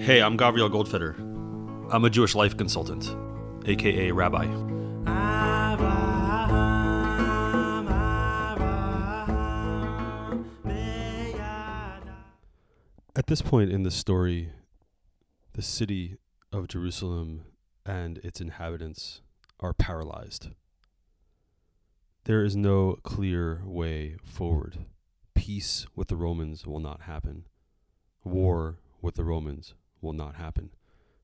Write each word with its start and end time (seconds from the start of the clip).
Hey, 0.00 0.22
I'm 0.22 0.38
Gabriel 0.38 0.70
Goldfeder. 0.70 1.14
I'm 1.92 2.06
a 2.06 2.10
Jewish 2.10 2.34
life 2.34 2.56
consultant, 2.56 3.14
aka 3.68 4.10
rabbi. 4.10 4.46
At 13.14 13.26
this 13.26 13.42
point 13.42 13.70
in 13.70 13.82
the 13.82 13.90
story, 13.90 14.52
the 15.52 15.60
city 15.60 16.16
of 16.50 16.66
Jerusalem 16.66 17.42
and 17.84 18.16
its 18.24 18.40
inhabitants 18.40 19.20
are 19.60 19.74
paralyzed. 19.74 20.48
There 22.24 22.42
is 22.42 22.56
no 22.56 22.96
clear 23.02 23.60
way 23.66 24.16
forward. 24.24 24.86
Peace 25.34 25.86
with 25.94 26.08
the 26.08 26.16
Romans 26.16 26.66
will 26.66 26.80
not 26.80 27.02
happen. 27.02 27.44
War 28.24 28.78
with 29.02 29.16
the 29.16 29.24
Romans 29.24 29.74
will 30.00 30.12
not 30.12 30.36
happen. 30.36 30.70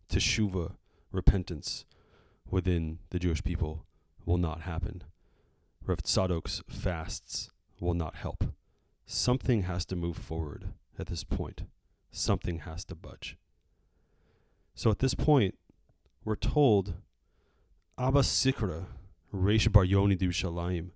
Teshuva, 0.08 0.74
repentance 1.12 1.84
within 2.50 2.98
the 3.10 3.18
Jewish 3.18 3.42
people 3.42 3.84
will 4.24 4.38
not 4.38 4.62
happen. 4.62 5.02
Rav 5.84 6.02
Tzadok's 6.02 6.62
fasts 6.68 7.50
will 7.80 7.94
not 7.94 8.16
help. 8.16 8.44
Something 9.06 9.62
has 9.62 9.84
to 9.86 9.96
move 9.96 10.16
forward 10.16 10.72
at 10.98 11.06
this 11.06 11.24
point. 11.24 11.62
Something 12.10 12.60
has 12.60 12.84
to 12.86 12.94
budge. 12.94 13.36
So 14.74 14.90
at 14.90 14.98
this 14.98 15.14
point, 15.14 15.56
we're 16.24 16.34
told 16.34 16.94
Abba 17.98 18.20
Sikra, 18.20 18.86
Reish 19.32 19.70
Bar 19.70 19.84
Yoni 19.84 20.16
Shalayim, 20.16 20.90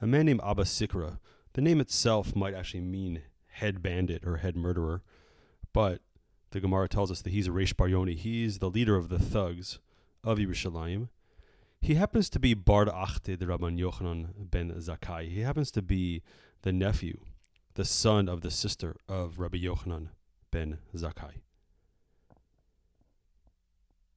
a 0.00 0.06
man 0.06 0.26
named 0.26 0.40
Abba 0.44 0.62
Sikra. 0.62 1.18
The 1.54 1.60
name 1.60 1.80
itself 1.80 2.36
might 2.36 2.54
actually 2.54 2.80
mean 2.80 3.22
head 3.48 3.82
bandit 3.82 4.24
or 4.24 4.36
head 4.36 4.56
murderer, 4.56 5.02
but 5.72 6.00
the 6.50 6.60
Gemara 6.60 6.88
tells 6.88 7.10
us 7.10 7.22
that 7.22 7.30
he's 7.30 7.46
a 7.46 7.50
Reish 7.50 7.76
Bar 7.76 7.88
Yoni. 7.88 8.14
He's 8.14 8.58
the 8.58 8.70
leader 8.70 8.96
of 8.96 9.08
the 9.08 9.18
thugs 9.18 9.78
of 10.24 10.38
Yerushalayim. 10.38 11.08
He 11.80 11.94
happens 11.94 12.28
to 12.30 12.38
be 12.38 12.54
Bar 12.54 12.86
Achte 12.86 13.38
the 13.38 13.46
Rabban 13.46 13.78
Yochanan 13.78 14.50
ben 14.50 14.72
Zakkai. 14.72 15.30
He 15.30 15.40
happens 15.40 15.70
to 15.72 15.82
be 15.82 16.22
the 16.62 16.72
nephew, 16.72 17.18
the 17.74 17.84
son 17.84 18.28
of 18.28 18.40
the 18.40 18.50
sister 18.50 18.96
of 19.08 19.38
Rabbi 19.38 19.58
Yochanan 19.58 20.08
ben 20.50 20.78
Zakkai. 20.94 21.42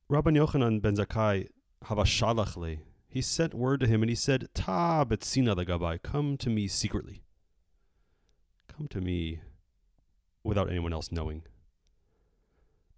Rabban 0.09 0.38
Yochanan 0.38 0.81
ben 0.81 0.95
Zakkai 0.95 1.49
havashalachle. 1.85 2.79
He 3.07 3.21
sent 3.21 3.53
word 3.53 3.81
to 3.81 3.88
him 3.88 4.01
and 4.01 4.09
he 4.09 4.16
said, 4.16 4.47
Ta 4.53 5.03
betzina 5.03 5.53
legabai, 5.53 6.01
come 6.01 6.38
to 6.38 6.49
me 6.49 6.67
secretly. 6.67 7.23
Come 8.67 8.88
to 8.88 9.01
me 9.01 9.41
without 10.43 10.69
anyone 10.69 10.93
else 10.93 11.11
knowing. 11.11 11.43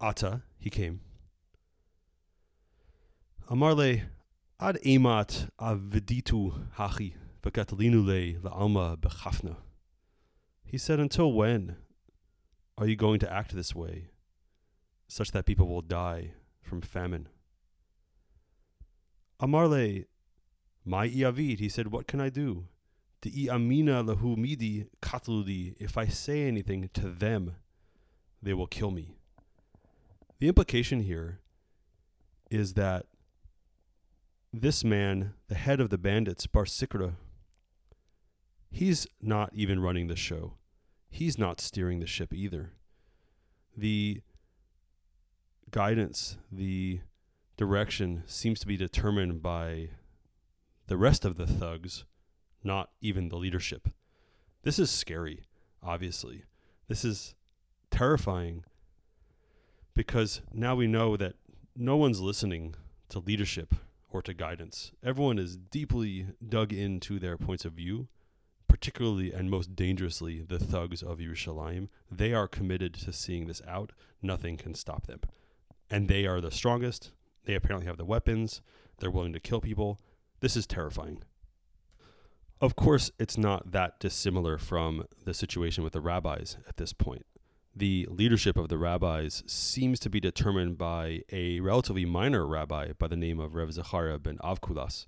Ata, 0.04 0.42
he 0.58 0.68
came. 0.68 1.00
Amarle 3.50 4.02
ad 4.60 4.76
emat 4.84 5.48
aviditu 5.58 6.52
hachi 6.76 7.14
le 7.42 7.50
la'alma 8.42 8.98
bechafna. 8.98 9.56
He 10.62 10.76
said, 10.76 11.00
Until 11.00 11.32
when 11.32 11.76
are 12.76 12.86
you 12.86 12.96
going 12.96 13.18
to 13.20 13.32
act 13.32 13.56
this 13.56 13.74
way, 13.74 14.10
such 15.08 15.30
that 15.30 15.46
people 15.46 15.68
will 15.68 15.80
die 15.80 16.32
from 16.60 16.82
famine? 16.82 17.30
Amarle, 19.40 20.04
my 20.84 21.08
iavid, 21.08 21.60
he 21.60 21.70
said, 21.70 21.86
What 21.86 22.06
can 22.06 22.20
I 22.20 22.28
do? 22.28 22.66
The 23.22 23.48
amina 23.48 24.04
lahu 24.04 24.36
midi 24.36 24.84
katludi. 25.00 25.76
If 25.80 25.96
I 25.96 26.08
say 26.08 26.42
anything 26.42 26.90
to 26.92 27.08
them, 27.08 27.54
they 28.42 28.52
will 28.52 28.66
kill 28.66 28.90
me. 28.90 29.16
The 30.44 30.48
implication 30.48 31.00
here 31.00 31.40
is 32.50 32.74
that 32.74 33.06
this 34.52 34.84
man, 34.84 35.32
the 35.48 35.54
head 35.54 35.80
of 35.80 35.88
the 35.88 35.96
bandits, 35.96 36.46
Bar 36.46 36.66
Sikra, 36.66 37.14
he's 38.70 39.06
not 39.22 39.48
even 39.54 39.80
running 39.80 40.08
the 40.08 40.16
show. 40.16 40.58
He's 41.08 41.38
not 41.38 41.62
steering 41.62 42.00
the 42.00 42.06
ship 42.06 42.34
either. 42.34 42.72
The 43.74 44.20
guidance, 45.70 46.36
the 46.52 47.00
direction 47.56 48.22
seems 48.26 48.60
to 48.60 48.66
be 48.66 48.76
determined 48.76 49.40
by 49.40 49.92
the 50.88 50.98
rest 50.98 51.24
of 51.24 51.38
the 51.38 51.46
thugs, 51.46 52.04
not 52.62 52.90
even 53.00 53.30
the 53.30 53.38
leadership. 53.38 53.88
This 54.62 54.78
is 54.78 54.90
scary, 54.90 55.44
obviously. 55.82 56.44
This 56.86 57.02
is 57.02 57.34
terrifying 57.90 58.64
because 59.94 60.42
now 60.52 60.74
we 60.74 60.86
know 60.86 61.16
that 61.16 61.34
no 61.76 61.96
one's 61.96 62.20
listening 62.20 62.74
to 63.08 63.18
leadership 63.18 63.74
or 64.10 64.22
to 64.22 64.34
guidance. 64.34 64.92
Everyone 65.02 65.38
is 65.38 65.56
deeply 65.56 66.26
dug 66.46 66.72
into 66.72 67.18
their 67.18 67.36
points 67.36 67.64
of 67.64 67.72
view, 67.72 68.08
particularly 68.68 69.32
and 69.32 69.50
most 69.50 69.74
dangerously 69.74 70.42
the 70.42 70.58
thugs 70.58 71.02
of 71.02 71.18
Yerushalayim. 71.18 71.88
They 72.10 72.32
are 72.32 72.48
committed 72.48 72.94
to 72.94 73.12
seeing 73.12 73.46
this 73.46 73.62
out. 73.66 73.92
Nothing 74.22 74.56
can 74.56 74.74
stop 74.74 75.06
them. 75.06 75.20
And 75.90 76.08
they 76.08 76.26
are 76.26 76.40
the 76.40 76.50
strongest. 76.50 77.12
They 77.44 77.54
apparently 77.54 77.86
have 77.86 77.98
the 77.98 78.04
weapons. 78.04 78.62
They're 78.98 79.10
willing 79.10 79.32
to 79.32 79.40
kill 79.40 79.60
people. 79.60 80.00
This 80.40 80.56
is 80.56 80.66
terrifying. 80.66 81.22
Of 82.60 82.76
course, 82.76 83.10
it's 83.18 83.36
not 83.36 83.72
that 83.72 84.00
dissimilar 84.00 84.58
from 84.58 85.06
the 85.24 85.34
situation 85.34 85.84
with 85.84 85.92
the 85.92 86.00
rabbis 86.00 86.56
at 86.68 86.76
this 86.76 86.92
point 86.92 87.26
the 87.76 88.06
leadership 88.08 88.56
of 88.56 88.68
the 88.68 88.78
rabbis 88.78 89.42
seems 89.46 89.98
to 90.00 90.10
be 90.10 90.20
determined 90.20 90.78
by 90.78 91.22
a 91.32 91.60
relatively 91.60 92.04
minor 92.04 92.46
rabbi 92.46 92.92
by 92.98 93.08
the 93.08 93.16
name 93.16 93.40
of 93.40 93.54
Rav 93.54 93.72
Zechariah 93.72 94.18
ben 94.18 94.38
Avkulas, 94.38 95.04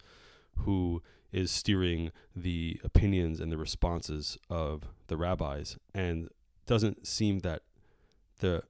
who 0.59 1.03
is 1.32 1.50
steering 1.50 2.10
the 2.34 2.81
opinions 2.82 3.41
and 3.41 3.53
the 3.53 3.56
responses 3.59 4.37
of 4.50 4.84
the 5.06 5.16
rabbis, 5.16 5.77
and 5.94 6.28
doesn't 6.66 7.06
seem 7.06 7.41
that 7.41 7.62
the 8.41 8.62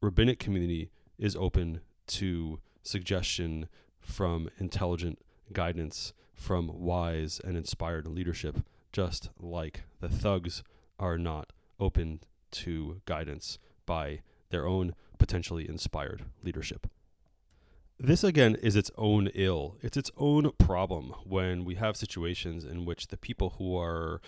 rabbinic 0.00 0.38
community 0.38 0.90
is 1.18 1.34
open 1.34 1.80
to 2.06 2.60
suggestion 2.82 3.68
from 4.00 4.48
intelligent 4.58 5.18
guidance 5.52 6.12
from 6.34 6.70
wise 6.72 7.40
and 7.44 7.56
inspired 7.56 8.06
leadership, 8.06 8.58
just 8.92 9.30
like 9.38 9.82
the 10.00 10.08
thugs 10.08 10.62
are 10.98 11.18
not 11.18 11.52
open 11.78 12.20
to 12.52 13.00
guidance 13.06 13.58
by 13.86 14.20
their 14.50 14.66
own 14.66 14.94
potentially 15.18 15.68
inspired 15.68 16.24
leadership. 16.42 16.86
This 17.98 18.24
again 18.24 18.56
is 18.56 18.76
its 18.76 18.90
own 18.96 19.28
ill. 19.34 19.76
It's 19.82 19.96
its 19.96 20.10
own 20.16 20.52
problem 20.58 21.14
when 21.24 21.64
we 21.64 21.74
have 21.74 21.96
situations 21.96 22.64
in 22.64 22.86
which 22.86 23.08
the 23.08 23.18
people 23.18 23.54
who 23.58 23.76
are 23.76 24.22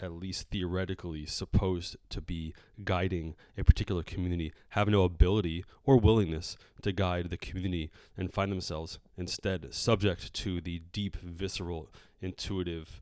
at 0.00 0.12
least 0.12 0.48
theoretically 0.50 1.26
supposed 1.26 1.96
to 2.08 2.20
be 2.20 2.54
guiding 2.84 3.34
a 3.56 3.64
particular 3.64 4.02
community 4.02 4.52
have 4.70 4.88
no 4.88 5.02
ability 5.02 5.64
or 5.84 5.98
willingness 5.98 6.56
to 6.82 6.92
guide 6.92 7.30
the 7.30 7.36
community 7.36 7.90
and 8.16 8.32
find 8.32 8.50
themselves 8.52 8.98
instead 9.16 9.74
subject 9.74 10.32
to 10.32 10.60
the 10.60 10.80
deep, 10.92 11.16
visceral, 11.16 11.90
intuitive 12.20 13.00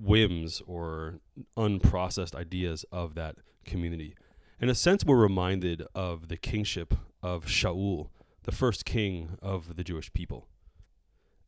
whims 0.00 0.62
or 0.66 1.20
unprocessed 1.56 2.34
ideas 2.34 2.84
of 2.90 3.14
that 3.14 3.36
community. 3.64 4.14
In 4.60 4.68
a 4.68 4.74
sense, 4.74 5.04
we're 5.04 5.16
reminded 5.16 5.82
of 5.94 6.28
the 6.28 6.36
kingship 6.36 6.94
of 7.22 7.46
Shaul, 7.46 8.08
the 8.44 8.52
first 8.52 8.84
king 8.84 9.36
of 9.42 9.76
the 9.76 9.84
Jewish 9.84 10.12
people. 10.12 10.48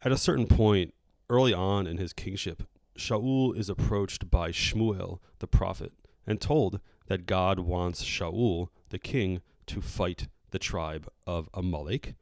At 0.05 0.13
a 0.13 0.19
certain 0.19 0.47
point, 0.47 0.95
early 1.31 1.55
on 1.55 1.87
in 1.87 1.99
his 1.99 2.13
kingship, 2.13 2.65
Shaul 2.99 3.57
is 3.57 3.69
approached 3.69 4.31
by 4.31 4.51
Shmuel, 4.51 5.19
the 5.39 5.47
prophet, 5.47 5.93
and 6.27 6.41
told 6.41 6.81
that 7.07 7.27
God 7.27 7.61
wants 7.61 8.05
Shaul, 8.05 8.69
the 8.91 8.99
king, 8.99 9.41
to 9.67 9.81
fight 9.81 10.29
the 10.51 10.59
tribe 10.59 11.09
of 11.27 11.49
Amalek, 11.55 12.15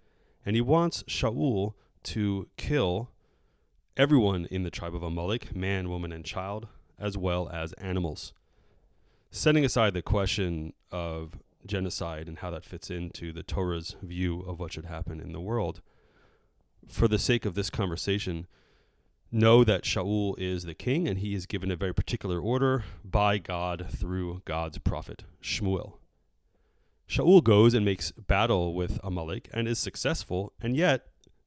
and 0.47 0.55
he 0.55 0.63
wants 0.63 1.03
Shaul 1.05 1.75
to 2.05 2.49
kill 2.57 3.11
everyone 4.01 4.47
in 4.51 4.63
the 4.63 4.71
tribe 4.71 4.95
of 4.95 5.03
Amalek, 5.03 5.55
man, 5.55 5.89
woman, 5.89 6.11
and 6.11 6.25
child, 6.25 6.67
as 6.99 7.19
well 7.19 7.49
as 7.51 7.73
animals 7.75 8.33
setting 9.31 9.65
aside 9.65 9.95
the 9.95 10.03
question 10.03 10.73
of 10.91 11.39
genocide 11.67 12.27
and 12.27 12.39
how 12.39 12.51
that 12.51 12.65
fits 12.65 12.91
into 12.91 13.33
the 13.33 13.43
Torah's 13.43 13.97
view 14.03 14.41
of 14.41 14.59
what 14.59 14.73
should 14.73 14.87
happen 14.87 15.21
in 15.21 15.33
the 15.33 15.41
world, 15.41 15.81
for 16.89 17.07
the 17.07 17.19
sake 17.19 17.45
of 17.45 17.55
this 17.55 17.71
conversation, 17.71 18.47
know 19.31 19.63
that 19.63 19.85
Shaul 19.85 20.35
is 20.39 20.65
the 20.65 20.75
king 20.75 21.07
and 21.07 21.19
he 21.19 21.35
is 21.35 21.47
given 21.47 21.71
a 21.71 21.77
very 21.77 21.95
particular 21.95 22.41
order 22.41 22.85
by 23.05 23.39
God 23.39 23.87
through 23.89 24.43
God's 24.45 24.79
prophet, 24.79 25.25
Shmuel. 25.41 25.95
Shaul 27.09 27.43
goes 27.43 27.75
and 27.75 27.85
makes 27.85 28.13
battle 28.13 28.75
with 28.75 28.99
Amalek 29.05 29.49
and 29.53 29.69
is 29.69 29.79
successful, 29.79 30.53
and 30.61 30.77
yet, 30.77 31.07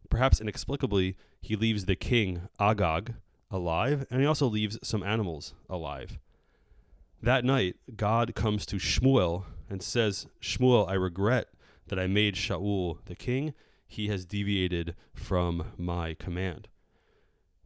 perhaps 0.09 0.39
inexplicably, 0.39 1.17
he 1.43 1.57
leaves 1.57 1.85
the 1.85 1.95
king, 1.97 2.47
Agag, 2.57 3.15
alive, 3.51 4.05
and 4.09 4.21
he 4.21 4.25
also 4.25 4.47
leaves 4.47 4.79
some 4.81 5.03
animals 5.03 5.53
alive. 5.69 6.17
That 7.21 7.43
night, 7.43 7.75
God 7.97 8.33
comes 8.33 8.65
to 8.67 8.77
Shmuel 8.77 9.43
and 9.69 9.83
says, 9.83 10.27
Shmuel, 10.41 10.89
I 10.89 10.93
regret 10.93 11.49
that 11.87 11.99
I 11.99 12.07
made 12.07 12.35
Shaul 12.35 12.99
the 13.05 13.15
king, 13.15 13.53
he 13.85 14.07
has 14.07 14.25
deviated 14.25 14.95
from 15.13 15.73
my 15.77 16.13
command. 16.13 16.69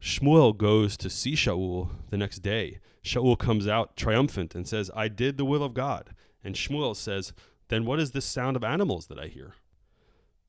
Shmuel 0.02 0.56
goes 0.56 0.96
to 0.96 1.08
see 1.08 1.34
Shaul 1.34 1.90
the 2.10 2.16
next 2.16 2.40
day. 2.40 2.80
Shaul 3.04 3.38
comes 3.38 3.68
out 3.68 3.96
triumphant 3.96 4.56
and 4.56 4.66
says, 4.66 4.90
I 4.96 5.06
did 5.06 5.36
the 5.36 5.44
will 5.44 5.62
of 5.62 5.72
God. 5.72 6.16
And 6.42 6.56
Shmuel 6.56 6.96
says, 6.96 7.32
Then 7.68 7.84
what 7.84 8.00
is 8.00 8.10
this 8.10 8.24
sound 8.24 8.56
of 8.56 8.64
animals 8.64 9.06
that 9.06 9.20
I 9.20 9.28
hear? 9.28 9.54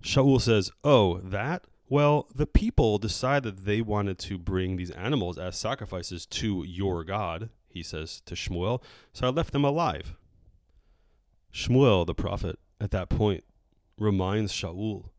Shaul 0.04 0.42
says, 0.42 0.72
Oh, 0.84 1.20
that? 1.20 1.66
Well, 1.92 2.28
the 2.36 2.46
people 2.46 3.00
decided 3.00 3.58
that 3.58 3.66
they 3.66 3.82
wanted 3.82 4.20
to 4.20 4.38
bring 4.38 4.78
these 4.78 4.92
animals 4.92 5.40
as 5.40 5.58
sacrifices 5.58 6.28
to 6.28 6.64
your 6.64 7.04
God, 7.04 7.50
he 7.68 7.82
says 7.82 8.22
to 8.28 8.36
Shmuel, 8.36 8.84
so 9.12 9.26
I 9.26 9.32
left 9.32 9.54
them 9.54 9.66
alive. 9.66 10.16
Shmuel, 11.52 12.06
the 12.06 12.14
prophet, 12.14 12.60
at 12.80 12.92
that 12.92 13.10
point, 13.10 13.44
reminds 13.98 14.54
Shaul, 14.54 15.10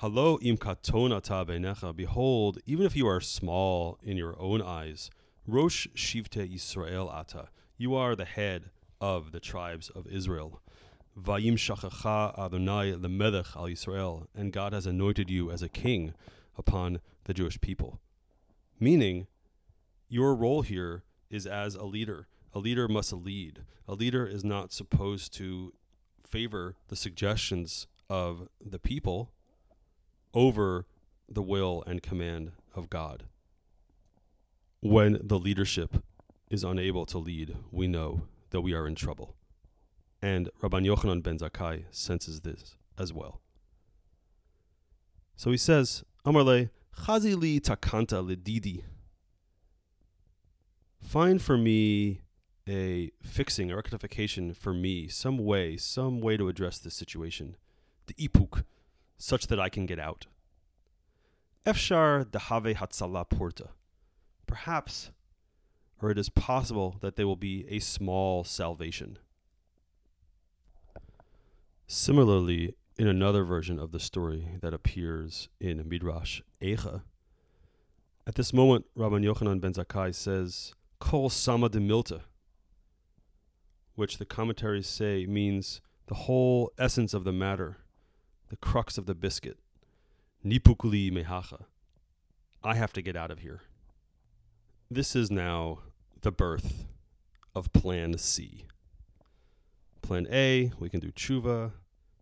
Hallo 0.00 0.38
im 0.42 0.58
katonata 0.58 1.46
benecha, 1.46 1.94
behold, 1.94 2.58
even 2.66 2.84
if 2.84 2.96
you 2.96 3.06
are 3.06 3.20
small 3.20 3.98
in 4.02 4.16
your 4.16 4.38
own 4.40 4.60
eyes, 4.60 5.10
Rosh 5.46 5.86
Shivte 5.94 6.52
Israel 6.52 7.08
ata, 7.08 7.50
you 7.78 7.94
are 7.94 8.16
the 8.16 8.24
head 8.24 8.70
of 9.00 9.30
the 9.30 9.40
tribes 9.40 9.90
of 9.90 10.08
Israel. 10.08 10.60
Vayim 11.18 11.54
shachacha 11.54 12.38
Adonai 12.38 12.92
lemelech 12.92 13.56
al 13.56 13.68
Yisrael, 13.68 14.26
and 14.34 14.52
God 14.52 14.72
has 14.72 14.86
anointed 14.86 15.30
you 15.30 15.50
as 15.50 15.62
a 15.62 15.68
king 15.68 16.12
upon 16.58 17.00
the 17.24 17.32
Jewish 17.32 17.60
people. 17.60 18.00
Meaning, 18.78 19.26
your 20.08 20.34
role 20.34 20.62
here 20.62 21.04
is 21.30 21.46
as 21.46 21.74
a 21.74 21.84
leader. 21.84 22.28
A 22.52 22.58
leader 22.58 22.86
must 22.86 23.12
lead. 23.12 23.60
A 23.88 23.94
leader 23.94 24.26
is 24.26 24.44
not 24.44 24.72
supposed 24.72 25.32
to 25.34 25.72
favor 26.28 26.76
the 26.88 26.96
suggestions 26.96 27.86
of 28.10 28.48
the 28.64 28.78
people 28.78 29.30
over 30.34 30.86
the 31.28 31.42
will 31.42 31.82
and 31.86 32.02
command 32.02 32.52
of 32.74 32.90
God. 32.90 33.24
When 34.80 35.18
the 35.22 35.38
leadership 35.38 36.02
is 36.50 36.62
unable 36.62 37.06
to 37.06 37.18
lead, 37.18 37.56
we 37.70 37.86
know 37.86 38.22
that 38.50 38.60
we 38.60 38.74
are 38.74 38.86
in 38.86 38.94
trouble. 38.94 39.35
And 40.22 40.50
Rabban 40.62 40.86
Yochanan 40.86 41.22
ben 41.22 41.38
Zakkai 41.38 41.84
senses 41.90 42.40
this 42.40 42.76
as 42.98 43.12
well. 43.12 43.40
So 45.36 45.50
he 45.50 45.56
says, 45.56 46.02
Amarle, 46.24 46.70
Chazili 47.02 47.60
takanta 47.60 48.24
ledidi. 48.24 48.82
Find 51.02 51.40
for 51.40 51.58
me 51.58 52.22
a 52.68 53.12
fixing, 53.22 53.70
a 53.70 53.76
rectification 53.76 54.54
for 54.54 54.72
me, 54.72 55.06
some 55.08 55.38
way, 55.38 55.76
some 55.76 56.20
way 56.20 56.36
to 56.36 56.48
address 56.48 56.78
this 56.78 56.94
situation. 56.94 57.56
The 58.06 58.14
ipuk, 58.14 58.64
such 59.18 59.46
that 59.48 59.60
I 59.60 59.68
can 59.68 59.86
get 59.86 59.98
out. 59.98 60.26
Efshar 61.64 62.24
dahave 62.24 62.76
hatzala 62.76 63.28
porta. 63.28 63.68
Perhaps, 64.46 65.10
or 66.00 66.10
it 66.10 66.18
is 66.18 66.28
possible 66.28 66.96
that 67.00 67.16
there 67.16 67.26
will 67.26 67.36
be 67.36 67.66
a 67.68 67.78
small 67.78 68.42
salvation. 68.44 69.18
Similarly, 71.88 72.74
in 72.96 73.06
another 73.06 73.44
version 73.44 73.78
of 73.78 73.92
the 73.92 74.00
story 74.00 74.48
that 74.60 74.74
appears 74.74 75.48
in 75.60 75.88
Midrash 75.88 76.40
Eicha, 76.60 77.02
at 78.26 78.34
this 78.34 78.52
moment, 78.52 78.86
Rabban 78.98 79.24
Yochanan 79.24 79.60
ben 79.60 79.72
Zakkai 79.72 80.12
says, 80.12 80.74
Kol 80.98 81.30
sama 81.30 81.68
de 81.68 81.78
milta, 81.78 82.22
which 83.94 84.18
the 84.18 84.24
commentaries 84.24 84.88
say 84.88 85.26
means 85.26 85.80
the 86.08 86.14
whole 86.14 86.72
essence 86.76 87.14
of 87.14 87.22
the 87.22 87.32
matter, 87.32 87.76
the 88.48 88.56
crux 88.56 88.98
of 88.98 89.06
the 89.06 89.14
biscuit. 89.14 89.58
Nipukli 90.44 91.12
mehacha. 91.12 91.66
I 92.64 92.74
have 92.74 92.92
to 92.94 93.02
get 93.02 93.14
out 93.14 93.30
of 93.30 93.40
here. 93.40 93.62
This 94.90 95.14
is 95.14 95.30
now 95.30 95.80
the 96.22 96.32
birth 96.32 96.86
of 97.54 97.72
Plan 97.72 98.18
C. 98.18 98.66
Plan 100.06 100.28
A, 100.30 100.70
we 100.78 100.88
can 100.88 101.00
do 101.00 101.10
tshuva. 101.10 101.72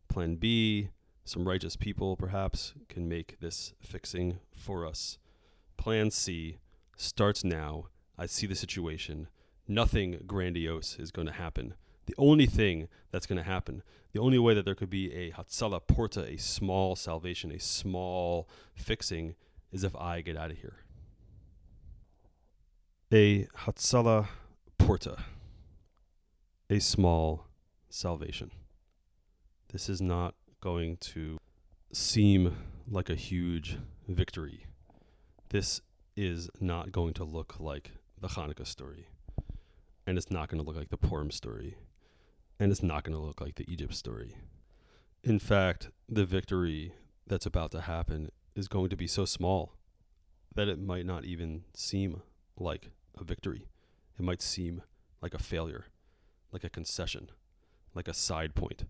Plan 0.08 0.36
B, 0.36 0.88
some 1.26 1.46
righteous 1.46 1.76
people 1.76 2.16
perhaps 2.16 2.72
can 2.88 3.10
make 3.10 3.38
this 3.40 3.74
fixing 3.78 4.38
for 4.56 4.86
us. 4.86 5.18
Plan 5.76 6.10
C 6.10 6.56
starts 6.96 7.44
now. 7.44 7.88
I 8.16 8.24
see 8.24 8.46
the 8.46 8.54
situation. 8.54 9.28
Nothing 9.68 10.22
grandiose 10.26 10.98
is 10.98 11.10
going 11.10 11.26
to 11.26 11.34
happen. 11.34 11.74
The 12.06 12.14
only 12.16 12.46
thing 12.46 12.88
that's 13.10 13.26
going 13.26 13.36
to 13.36 13.42
happen, 13.42 13.82
the 14.12 14.20
only 14.20 14.38
way 14.38 14.54
that 14.54 14.64
there 14.64 14.74
could 14.74 14.88
be 14.88 15.12
a 15.12 15.32
Hatzala 15.32 15.86
Porta, 15.86 16.24
a 16.24 16.38
small 16.38 16.96
salvation, 16.96 17.52
a 17.52 17.60
small 17.60 18.48
fixing, 18.74 19.34
is 19.72 19.84
if 19.84 19.94
I 19.94 20.22
get 20.22 20.38
out 20.38 20.50
of 20.50 20.56
here. 20.56 20.76
A 23.12 23.44
Hatzala 23.66 24.28
Porta, 24.78 25.18
a 26.70 26.78
small 26.78 27.46
salvation. 27.94 28.50
This 29.72 29.88
is 29.88 30.02
not 30.02 30.34
going 30.60 30.96
to 30.96 31.38
seem 31.92 32.56
like 32.90 33.08
a 33.08 33.14
huge 33.14 33.78
victory. 34.08 34.66
This 35.50 35.80
is 36.16 36.50
not 36.60 36.90
going 36.90 37.14
to 37.14 37.24
look 37.24 37.60
like 37.60 37.92
the 38.20 38.28
Hanukkah 38.28 38.66
story. 38.66 39.06
And 40.06 40.18
it's 40.18 40.30
not 40.30 40.48
going 40.48 40.60
to 40.60 40.66
look 40.66 40.76
like 40.76 40.90
the 40.90 40.96
Purim 40.96 41.30
story. 41.30 41.76
And 42.58 42.72
it's 42.72 42.82
not 42.82 43.04
going 43.04 43.16
to 43.16 43.24
look 43.24 43.40
like 43.40 43.54
the 43.54 43.70
Egypt 43.70 43.94
story. 43.94 44.36
In 45.22 45.38
fact, 45.38 45.90
the 46.08 46.24
victory 46.24 46.94
that's 47.26 47.46
about 47.46 47.70
to 47.72 47.82
happen 47.82 48.30
is 48.56 48.66
going 48.66 48.90
to 48.90 48.96
be 48.96 49.06
so 49.06 49.24
small 49.24 49.72
that 50.54 50.68
it 50.68 50.80
might 50.80 51.06
not 51.06 51.24
even 51.24 51.62
seem 51.74 52.22
like 52.56 52.90
a 53.16 53.24
victory. 53.24 53.68
It 54.18 54.24
might 54.24 54.42
seem 54.42 54.82
like 55.22 55.34
a 55.34 55.38
failure, 55.38 55.86
like 56.52 56.64
a 56.64 56.68
concession, 56.68 57.30
like 57.94 58.08
a 58.08 58.14
side 58.14 58.54
point. 58.54 58.84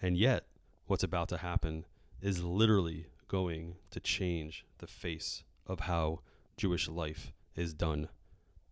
And 0.00 0.16
yet, 0.16 0.44
what's 0.86 1.02
about 1.02 1.28
to 1.30 1.38
happen 1.38 1.84
is 2.20 2.42
literally 2.42 3.06
going 3.28 3.76
to 3.90 4.00
change 4.00 4.64
the 4.78 4.86
face 4.86 5.44
of 5.66 5.80
how 5.80 6.20
Jewish 6.56 6.88
life 6.88 7.32
is 7.54 7.74
done 7.74 8.08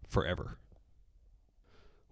forever. 0.08 0.58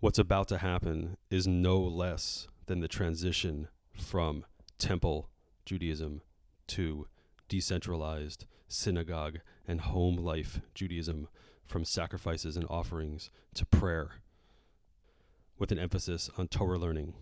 What's 0.01 0.19
about 0.19 0.49
to 0.49 0.59
happen 0.59 1.17
is 1.31 1.47
no 1.47 1.81
less 1.81 2.47
than 2.67 2.81
the 2.81 2.89
transition 2.89 3.69
from 3.93 4.45
temple 4.79 5.31
Judaism 5.65 6.21
to 6.69 7.07
decentralized 7.49 8.45
synagogue 8.69 9.39
and 9.67 9.81
home 9.81 10.17
life 10.17 10.61
Judaism, 10.75 11.29
from 11.65 11.85
sacrifices 11.85 12.57
and 12.57 12.67
offerings 12.69 13.31
to 13.55 13.65
prayer, 13.65 14.17
with 15.59 15.73
an 15.73 15.79
emphasis 15.79 16.29
on 16.37 16.49
Torah 16.49 16.79
learning 16.79 17.15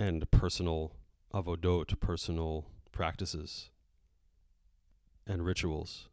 and 0.00 0.28
personal 0.30 0.92
avodot, 1.34 2.00
personal 2.00 2.64
practices 2.90 3.68
and 5.26 5.44
rituals. 5.44 6.08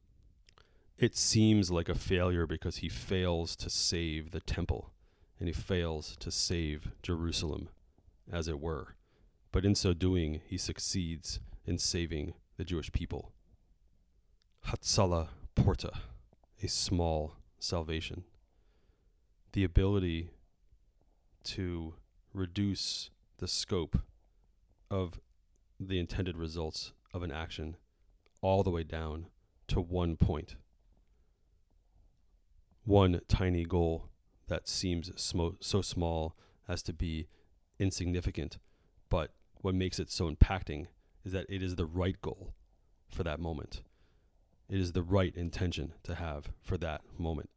It 0.97 1.15
seems 1.15 1.71
like 1.71 1.87
a 1.87 1.95
failure 1.95 2.45
because 2.45 2.77
he 2.77 2.89
fails 2.89 3.55
to 3.55 3.69
save 3.69 4.31
the 4.31 4.41
temple 4.41 4.91
and 5.39 5.47
he 5.47 5.53
fails 5.53 6.17
to 6.19 6.31
save 6.31 6.91
Jerusalem, 7.01 7.69
as 8.29 8.49
it 8.49 8.59
were. 8.59 8.95
But 9.53 9.63
in 9.63 9.73
so 9.73 9.93
doing, 9.93 10.41
he 10.45 10.57
succeeds 10.57 11.39
in 11.65 11.77
saving 11.77 12.33
the 12.57 12.65
Jewish 12.65 12.91
people. 12.91 13.31
Hatzala 14.67 15.29
Porta, 15.55 15.91
a 16.61 16.67
small 16.67 17.35
salvation. 17.57 18.25
The 19.53 19.63
ability 19.63 20.31
to 21.45 21.93
reduce 22.33 23.11
the 23.37 23.47
scope 23.47 23.99
of 24.89 25.19
the 25.79 25.99
intended 25.99 26.37
results 26.37 26.93
of 27.13 27.23
an 27.23 27.31
action 27.31 27.77
all 28.41 28.63
the 28.63 28.69
way 28.69 28.83
down 28.83 29.27
to 29.67 29.79
one 29.81 30.15
point, 30.15 30.55
one 32.83 33.19
tiny 33.27 33.63
goal 33.65 34.09
that 34.47 34.67
seems 34.67 35.11
so 35.15 35.81
small 35.81 36.35
as 36.67 36.81
to 36.83 36.93
be 36.93 37.27
insignificant, 37.79 38.57
but 39.09 39.31
what 39.61 39.75
makes 39.75 39.99
it 39.99 40.09
so 40.09 40.29
impacting 40.31 40.87
is 41.25 41.31
that 41.33 41.45
it 41.49 41.61
is 41.61 41.75
the 41.75 41.85
right 41.85 42.19
goal 42.21 42.53
for 43.09 43.23
that 43.23 43.39
moment. 43.39 43.81
It 44.69 44.79
is 44.79 44.93
the 44.93 45.03
right 45.03 45.35
intention 45.35 45.93
to 46.03 46.15
have 46.15 46.49
for 46.61 46.77
that 46.77 47.01
moment. 47.17 47.49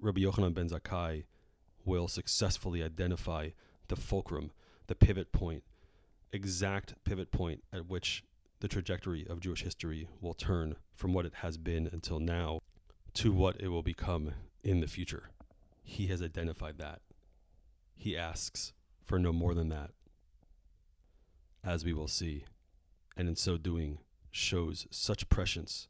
Rabbi 0.00 0.20
Yochanan 0.20 0.54
ben 0.54 0.68
Zakkai 0.68 1.24
will 1.84 2.08
successfully 2.08 2.82
identify 2.82 3.50
the 3.88 3.96
fulcrum 3.96 4.50
the 4.88 4.94
pivot 4.94 5.32
point, 5.32 5.64
exact 6.32 6.94
pivot 7.04 7.30
point 7.30 7.62
at 7.72 7.86
which 7.86 8.24
the 8.60 8.68
trajectory 8.68 9.26
of 9.28 9.40
Jewish 9.40 9.62
history 9.62 10.08
will 10.20 10.34
turn 10.34 10.76
from 10.94 11.12
what 11.12 11.26
it 11.26 11.34
has 11.36 11.58
been 11.58 11.88
until 11.92 12.20
now 12.20 12.60
to 13.14 13.32
what 13.32 13.60
it 13.60 13.68
will 13.68 13.82
become 13.82 14.32
in 14.64 14.80
the 14.80 14.86
future. 14.86 15.30
He 15.82 16.06
has 16.08 16.22
identified 16.22 16.78
that. 16.78 17.00
He 17.94 18.16
asks 18.16 18.72
for 19.04 19.18
no 19.18 19.32
more 19.32 19.54
than 19.54 19.68
that. 19.70 19.90
as 21.64 21.84
we 21.84 21.92
will 21.92 22.08
see, 22.08 22.44
and 23.16 23.28
in 23.28 23.36
so 23.36 23.56
doing 23.56 23.98
shows 24.30 24.86
such 24.90 25.28
prescience, 25.28 25.88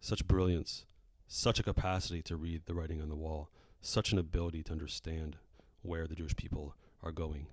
such 0.00 0.26
brilliance, 0.26 0.84
such 1.26 1.58
a 1.58 1.62
capacity 1.64 2.22
to 2.22 2.36
read 2.36 2.62
the 2.66 2.74
writing 2.74 3.02
on 3.02 3.08
the 3.08 3.16
wall, 3.16 3.50
such 3.80 4.12
an 4.12 4.18
ability 4.18 4.62
to 4.62 4.72
understand 4.72 5.36
where 5.82 6.06
the 6.06 6.14
Jewish 6.14 6.36
people 6.36 6.74
are 7.02 7.12
going. 7.12 7.46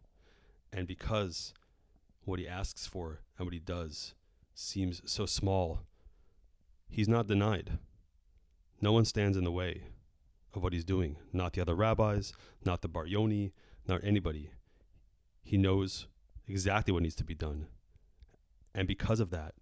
And 0.76 0.88
because 0.88 1.54
what 2.26 2.38
he 2.38 2.46
asks 2.46 2.86
for 2.86 3.22
and 3.38 3.48
what 3.48 3.54
he 3.54 3.60
does 3.60 4.14
seems 4.54 5.02
so 5.06 5.26
small, 5.26 5.80
he's 6.90 7.08
not 7.08 7.28
denied. 7.28 7.80
No 8.82 8.92
one 8.92 9.06
stands 9.06 9.38
in 9.38 9.46
the 9.46 9.54
way 9.54 9.84
of 10.54 10.62
what 10.62 10.74
he's 10.74 10.84
doing. 10.84 11.16
Not 11.32 11.54
the 11.54 11.62
other 11.62 11.76
rabbis, 11.76 12.34
not 12.66 12.82
the 12.82 12.90
Bar 12.90 13.06
Yoni, 13.06 13.54
not 13.88 14.04
anybody. 14.04 14.52
He 15.44 15.58
knows 15.58 16.08
exactly 16.46 16.92
what 16.94 17.04
needs 17.04 17.16
to 17.16 17.24
be 17.24 17.36
done. 17.36 17.68
And 18.74 18.86
because 18.86 19.22
of 19.22 19.30
that, 19.30 19.54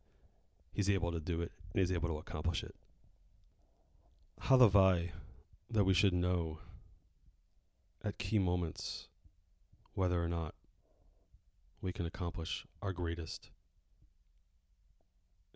he's 0.71 0.89
able 0.89 1.11
to 1.11 1.19
do 1.19 1.41
it 1.41 1.51
and 1.71 1.79
he's 1.79 1.91
able 1.91 2.09
to 2.09 2.17
accomplish 2.17 2.63
it. 2.63 2.73
Halavai 4.41 5.11
that 5.69 5.83
we 5.83 5.93
should 5.93 6.13
know 6.13 6.57
at 8.03 8.17
key 8.17 8.39
moments 8.39 9.09
whether 9.93 10.21
or 10.21 10.27
not 10.27 10.55
we 11.83 11.91
can 11.91 12.05
accomplish 12.05 12.65
our 12.81 12.93
greatest 12.93 13.49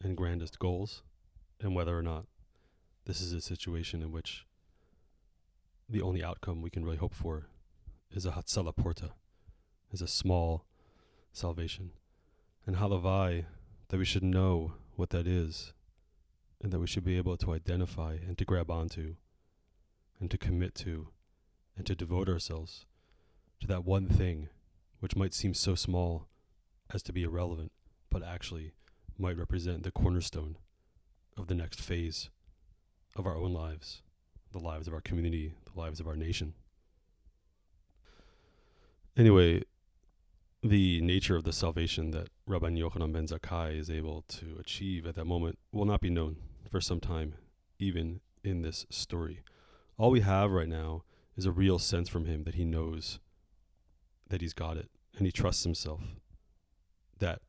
and 0.04 0.18
grandest 0.18 0.60
goals 0.60 1.02
and 1.62 1.74
whether 1.74 1.98
or 1.98 2.02
not 2.02 2.26
this 3.06 3.22
is 3.22 3.32
a 3.32 3.40
situation 3.40 4.02
in 4.02 4.12
which 4.12 4.46
the 5.90 6.02
only 6.02 6.22
outcome 6.22 6.62
we 6.62 6.70
can 6.70 6.84
really 6.84 6.98
hope 6.98 7.14
for 7.14 7.48
is 8.12 8.26
a 8.26 8.32
Hatzalah 8.32 8.76
Porta, 8.76 9.12
is 9.90 10.02
a 10.02 10.08
small 10.08 10.66
salvation. 11.32 11.92
And 12.66 12.76
Halavai, 12.76 13.46
that 13.88 13.98
we 13.98 14.04
should 14.04 14.24
know 14.24 14.74
what 14.98 15.12
that 15.12 15.26
is, 15.26 15.72
and 16.62 16.74
that 16.74 16.80
we 16.80 16.88
should 16.88 17.06
be 17.06 17.16
able 17.16 17.38
to 17.38 17.54
identify 17.54 18.18
and 18.28 18.38
to 18.38 18.44
grab 18.44 18.70
onto, 18.70 19.16
and 20.20 20.30
to 20.30 20.38
commit 20.38 20.76
to, 20.76 21.08
and 21.78 21.86
to 21.86 21.96
devote 21.96 22.28
ourselves 22.28 22.86
to 23.62 23.68
that 23.68 23.86
one 23.86 24.10
thing 24.10 24.50
which 25.00 25.16
might 25.16 25.34
seem 25.34 25.54
so 25.54 25.76
small 25.76 26.28
as 26.94 27.04
to 27.04 27.14
be 27.14 27.24
irrelevant, 27.24 27.72
but 28.10 28.24
actually 28.24 28.74
might 29.18 29.38
represent 29.38 29.84
the 29.84 29.92
cornerstone 29.92 30.58
of 31.38 31.48
the 31.48 31.56
next 31.56 31.82
phase 31.82 32.30
of 33.16 33.26
our 33.26 33.36
own 33.36 33.54
lives, 33.54 34.02
the 34.52 34.60
lives 34.60 34.88
of 34.88 34.94
our 34.94 35.02
community, 35.02 35.54
the 35.72 35.80
lives 35.80 36.00
of 36.00 36.08
our 36.08 36.16
nation. 36.16 36.54
Anyway, 39.16 39.64
the 40.62 41.02
nature 41.02 41.36
of 41.36 41.44
the 41.44 41.54
salvation 41.54 42.12
that 42.12 42.30
Rabbi 42.46 42.70
Yochanan 42.70 43.14
ben 43.14 43.28
Zakkai 43.28 43.78
is 43.78 43.90
able 43.90 44.24
to 44.28 44.58
achieve 44.60 45.06
at 45.06 45.16
that 45.16 45.26
moment 45.26 45.58
will 45.72 45.86
not 45.86 46.02
be 46.02 46.10
known 46.10 46.38
for 46.70 46.82
some 46.82 47.00
time, 47.00 47.36
even 47.80 48.22
in 48.44 48.62
this 48.62 48.86
story. 48.90 49.42
All 49.98 50.12
we 50.12 50.22
have 50.22 50.52
right 50.52 50.68
now 50.68 51.04
is 51.36 51.46
a 51.46 51.52
real 51.52 51.80
sense 51.80 52.10
from 52.10 52.26
him 52.26 52.44
that 52.44 52.56
he 52.56 52.66
knows 52.66 53.20
that 54.30 54.42
he's 54.42 54.54
got 54.54 54.78
it 54.78 54.90
and 55.18 55.26
he 55.26 55.32
trusts 55.32 55.64
himself 55.64 56.02
that 57.20 57.42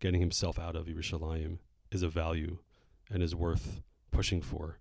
getting 0.00 0.20
himself 0.20 0.58
out 0.58 0.76
of 0.76 0.86
Yerushalayim 0.86 1.58
is 1.90 2.02
a 2.02 2.08
value 2.08 2.58
and 3.10 3.22
is 3.22 3.34
worth 3.34 3.80
pushing 4.10 4.40
for. 4.40 4.78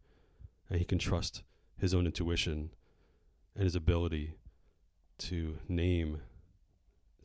And 0.69 0.79
he 0.79 0.85
can 0.85 0.99
trust 0.99 1.43
his 1.77 1.93
own 1.93 2.05
intuition 2.05 2.71
and 3.55 3.63
his 3.63 3.75
ability 3.75 4.35
to 5.19 5.57
name, 5.67 6.21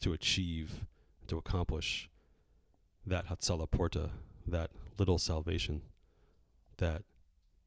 to 0.00 0.12
achieve, 0.12 0.84
to 1.28 1.36
accomplish 1.36 2.08
that 3.06 3.26
Hatzalah 3.26 3.70
Porta, 3.70 4.10
that 4.46 4.70
little 4.98 5.18
salvation 5.18 5.82
that 6.78 7.02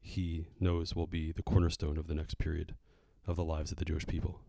he 0.00 0.46
knows 0.60 0.94
will 0.94 1.06
be 1.06 1.32
the 1.32 1.42
cornerstone 1.42 1.96
of 1.96 2.06
the 2.06 2.14
next 2.14 2.38
period 2.38 2.74
of 3.26 3.36
the 3.36 3.44
lives 3.44 3.70
of 3.70 3.78
the 3.78 3.84
Jewish 3.84 4.06
people. 4.06 4.40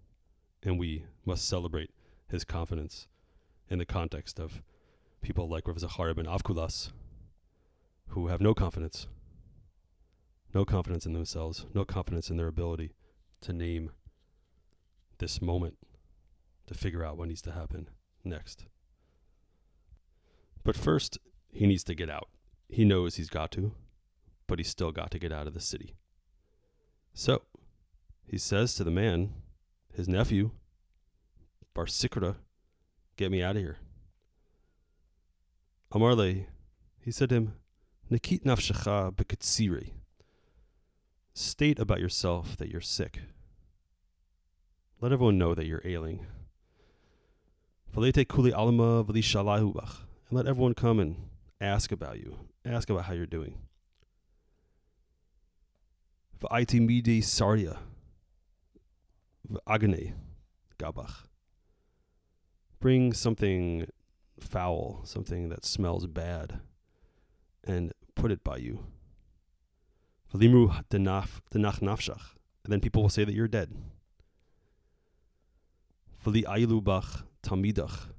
And 0.63 0.79
we 0.79 1.05
must 1.25 1.47
celebrate 1.47 1.91
his 2.27 2.43
confidence 2.43 3.07
in 3.69 3.79
the 3.79 3.85
context 3.85 4.39
of 4.39 4.61
people 5.21 5.47
like 5.47 5.67
Rav 5.67 5.79
Zachariah 5.79 6.15
ben 6.15 6.25
Avkulas, 6.25 6.91
who 8.09 8.27
have 8.27 8.41
no 8.41 8.53
confidence, 8.53 9.07
no 10.53 10.65
confidence 10.65 11.05
in 11.05 11.13
themselves, 11.13 11.65
no 11.73 11.85
confidence 11.85 12.29
in 12.29 12.37
their 12.37 12.47
ability 12.47 12.93
to 13.41 13.53
name 13.53 13.91
this 15.19 15.41
moment, 15.41 15.77
to 16.67 16.73
figure 16.73 17.03
out 17.03 17.17
what 17.17 17.27
needs 17.27 17.41
to 17.43 17.51
happen 17.51 17.89
next. 18.23 18.65
But 20.63 20.75
first, 20.75 21.17
he 21.51 21.67
needs 21.67 21.83
to 21.85 21.95
get 21.95 22.09
out. 22.09 22.29
He 22.67 22.85
knows 22.85 23.15
he's 23.15 23.29
got 23.29 23.51
to, 23.51 23.73
but 24.47 24.59
he's 24.59 24.69
still 24.69 24.91
got 24.91 25.11
to 25.11 25.19
get 25.19 25.31
out 25.31 25.47
of 25.47 25.53
the 25.53 25.59
city. 25.59 25.95
So, 27.13 27.43
he 28.25 28.37
says 28.37 28.75
to 28.75 28.83
the 28.83 28.91
man, 28.91 29.33
his 29.99 30.07
nephew, 30.07 30.51
Bar 31.73 31.85
Sikra, 31.85 32.37
get 33.17 33.29
me 33.29 33.43
out 33.43 33.57
of 33.57 33.61
here. 33.61 33.77
Amarle, 35.91 36.45
he 37.01 37.11
said 37.11 37.27
to 37.29 37.35
him, 37.35 37.53
Nikit 38.09 38.45
nafshecha 38.45 39.11
beketsiri. 39.11 39.91
State 41.33 41.79
about 41.79 41.99
yourself 41.99 42.55
that 42.57 42.69
you're 42.69 42.79
sick. 42.79 43.19
Let 45.01 45.11
everyone 45.11 45.37
know 45.37 45.53
that 45.53 45.65
you're 45.65 45.81
ailing. 45.83 46.25
Valete 47.93 48.25
kuli 48.25 48.53
alma 48.53 49.03
Vli 49.03 49.21
Shalahubach, 49.21 50.03
And 50.29 50.37
let 50.37 50.47
everyone 50.47 50.75
come 50.75 51.01
and 51.01 51.17
ask 51.59 51.91
about 51.91 52.19
you. 52.19 52.37
Ask 52.65 52.89
about 52.89 53.03
how 53.03 53.13
you're 53.13 53.25
doing. 53.25 53.57
V'aiti 56.39 56.79
midi 56.79 57.21
sarya. 57.21 57.79
V'agane 59.51 60.13
gabach. 60.77 61.25
Bring 62.79 63.13
something 63.13 63.87
foul, 64.39 65.01
something 65.03 65.49
that 65.49 65.65
smells 65.65 66.07
bad, 66.07 66.59
and 67.63 67.91
put 68.15 68.31
it 68.31 68.43
by 68.43 68.57
you. 68.57 68.85
And 70.31 70.41
then 72.73 72.81
people 72.81 73.01
will 73.01 73.09
say 73.09 73.23
that 73.23 73.33
you're 73.33 73.47
dead. 73.47 73.73
tamidach, 77.41 78.09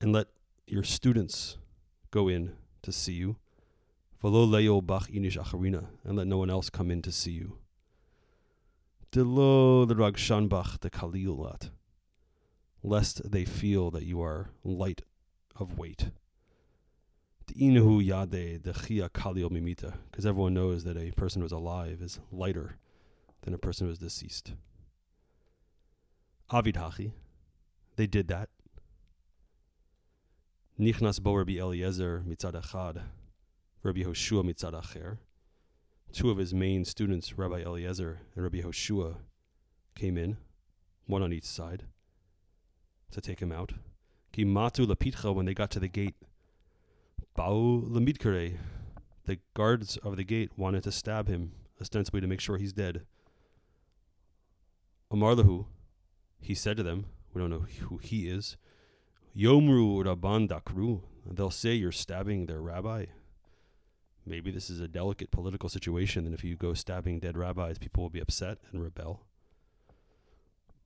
and 0.00 0.12
let 0.12 0.26
your 0.66 0.82
students 0.82 1.58
go 2.10 2.28
in 2.28 2.56
to 2.82 2.90
see 2.92 3.12
you. 3.12 3.36
V'lo 4.22 4.48
leo 4.50 4.80
bach 4.80 5.08
inish 5.08 5.38
acharina. 5.38 5.86
and 6.04 6.16
let 6.16 6.26
no 6.26 6.38
one 6.38 6.50
else 6.50 6.70
come 6.70 6.90
in 6.90 7.02
to 7.02 7.12
see 7.12 7.32
you. 7.32 7.58
Delo 9.12 9.84
the 9.84 9.94
ragshanbach 9.94 10.80
the 10.80 10.88
kalilat, 10.88 11.68
lest 12.82 13.30
they 13.30 13.44
feel 13.44 13.90
that 13.90 14.04
you 14.04 14.22
are 14.22 14.48
light 14.64 15.02
of 15.54 15.76
weight. 15.76 16.06
De 17.46 17.52
inuhu 17.52 18.02
yade 18.02 18.62
de 18.62 18.72
chia 18.72 19.10
kalil 19.10 19.50
mimita, 19.50 19.98
Because 20.10 20.24
everyone 20.24 20.54
knows 20.54 20.84
that 20.84 20.96
a 20.96 21.10
person 21.10 21.42
who 21.42 21.46
is 21.46 21.52
alive 21.52 22.00
is 22.00 22.20
lighter 22.30 22.78
than 23.42 23.52
a 23.52 23.58
person 23.58 23.86
who 23.86 23.92
is 23.92 23.98
deceased. 23.98 24.54
Avid 26.50 26.76
Avidhachi, 26.76 27.12
they 27.96 28.06
did 28.06 28.28
that. 28.28 28.48
Nichnas 30.80 31.20
bo 31.20 31.34
Rabbi 31.34 31.58
Eliezer 31.58 32.24
mitzad 32.26 32.54
achad, 32.54 33.02
Rabbi 33.82 34.04
Hoshua 34.04 34.42
mitzad 34.42 34.72
acher. 34.72 35.18
Two 36.12 36.30
of 36.30 36.36
his 36.36 36.52
main 36.52 36.84
students, 36.84 37.38
Rabbi 37.38 37.62
Eliezer 37.62 38.20
and 38.34 38.44
Rabbi 38.44 38.60
Hoshua, 38.60 39.16
came 39.94 40.18
in, 40.18 40.36
one 41.06 41.22
on 41.22 41.32
each 41.32 41.46
side, 41.46 41.84
to 43.12 43.20
take 43.22 43.40
him 43.40 43.50
out. 43.50 43.72
Ki 44.30 44.44
matu 44.44 44.86
lapitcha, 44.86 45.34
when 45.34 45.46
they 45.46 45.54
got 45.54 45.70
to 45.70 45.80
the 45.80 45.88
gate, 45.88 46.14
bau 47.34 47.82
lamidkare, 47.86 48.58
the 49.24 49.38
guards 49.54 49.96
of 49.98 50.16
the 50.16 50.24
gate 50.24 50.50
wanted 50.54 50.82
to 50.84 50.92
stab 50.92 51.28
him, 51.28 51.52
ostensibly 51.80 52.20
to 52.20 52.26
make 52.26 52.40
sure 52.40 52.58
he's 52.58 52.74
dead. 52.74 53.06
Amarlahu, 55.10 55.64
he 56.40 56.54
said 56.54 56.76
to 56.76 56.82
them, 56.82 57.06
we 57.32 57.40
don't 57.40 57.50
know 57.50 57.64
who 57.88 57.96
he 57.96 58.28
is, 58.28 58.58
Yomru 59.34 60.04
Rabban 60.04 60.46
Dakru, 60.46 61.00
they'll 61.24 61.50
say 61.50 61.72
you're 61.72 61.90
stabbing 61.90 62.44
their 62.44 62.60
rabbi. 62.60 63.06
Maybe 64.24 64.50
this 64.50 64.70
is 64.70 64.80
a 64.80 64.88
delicate 64.88 65.30
political 65.30 65.68
situation, 65.68 66.24
and 66.26 66.34
if 66.34 66.44
you 66.44 66.56
go 66.56 66.74
stabbing 66.74 67.18
dead 67.18 67.36
rabbis, 67.36 67.78
people 67.78 68.02
will 68.02 68.10
be 68.10 68.20
upset 68.20 68.58
and 68.70 68.82
rebel. 68.82 69.24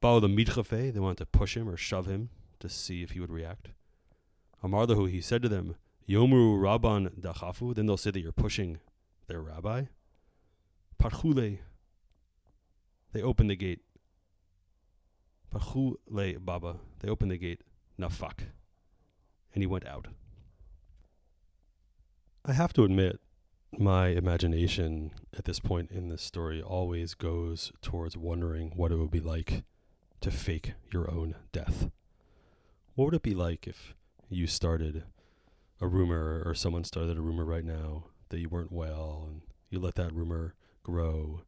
Bao 0.02 0.20
the 0.20 0.28
Midchafe, 0.28 0.92
they 0.92 1.00
want 1.00 1.18
to 1.18 1.26
push 1.26 1.56
him 1.56 1.68
or 1.68 1.76
shove 1.76 2.06
him 2.06 2.30
to 2.60 2.68
see 2.68 3.02
if 3.02 3.10
he 3.10 3.20
would 3.20 3.30
react. 3.30 3.70
Amarlahu, 4.64 5.10
he 5.10 5.20
said 5.20 5.42
to 5.42 5.48
them, 5.48 5.76
Yomru 6.08 6.58
Rabban 6.58 7.20
Dachafu, 7.20 7.74
then 7.74 7.86
they'll 7.86 7.96
say 7.96 8.10
that 8.10 8.20
you're 8.20 8.32
pushing 8.32 8.78
their 9.26 9.40
rabbi. 9.40 9.84
Parchule, 11.02 11.58
they 13.12 13.22
open 13.22 13.48
the 13.48 13.56
gate. 13.56 13.80
Parchule 15.52 16.44
Baba, 16.44 16.76
they 17.00 17.08
open 17.08 17.28
the 17.28 17.38
gate. 17.38 17.62
Nafak. 17.98 18.46
and 19.54 19.62
he 19.62 19.66
went 19.66 19.86
out. 19.86 20.08
I 22.44 22.52
have 22.52 22.72
to 22.74 22.84
admit, 22.84 23.18
my 23.78 24.08
imagination 24.08 25.12
at 25.36 25.44
this 25.44 25.60
point 25.60 25.90
in 25.90 26.08
this 26.08 26.22
story 26.22 26.62
always 26.62 27.14
goes 27.14 27.72
towards 27.82 28.16
wondering 28.16 28.72
what 28.74 28.92
it 28.92 28.96
would 28.96 29.10
be 29.10 29.20
like 29.20 29.64
to 30.20 30.30
fake 30.30 30.72
your 30.92 31.10
own 31.10 31.34
death. 31.52 31.90
What 32.94 33.06
would 33.06 33.14
it 33.14 33.22
be 33.22 33.34
like 33.34 33.66
if 33.66 33.94
you 34.28 34.46
started 34.46 35.04
a 35.80 35.86
rumor 35.86 36.42
or 36.44 36.54
someone 36.54 36.84
started 36.84 37.18
a 37.18 37.20
rumor 37.20 37.44
right 37.44 37.64
now 37.64 38.04
that 38.30 38.40
you 38.40 38.48
weren't 38.48 38.72
well 38.72 39.26
and 39.28 39.42
you 39.68 39.78
let 39.78 39.94
that 39.96 40.12
rumor 40.12 40.54
grow? 40.82 41.42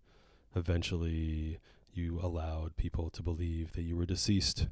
Eventually, 0.54 1.61
you 1.92 2.20
allowed 2.23 2.76
people 2.76 3.11
to 3.11 3.23
believe 3.23 3.73
that 3.73 3.82
you 3.82 3.97
were 3.97 4.06
deceased 4.06 4.68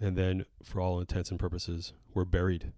and 0.00 0.16
then, 0.16 0.44
for 0.62 0.80
all 0.80 1.00
intents 1.00 1.30
and 1.30 1.40
purposes, 1.40 1.92
were 2.12 2.24
buried 2.24 2.72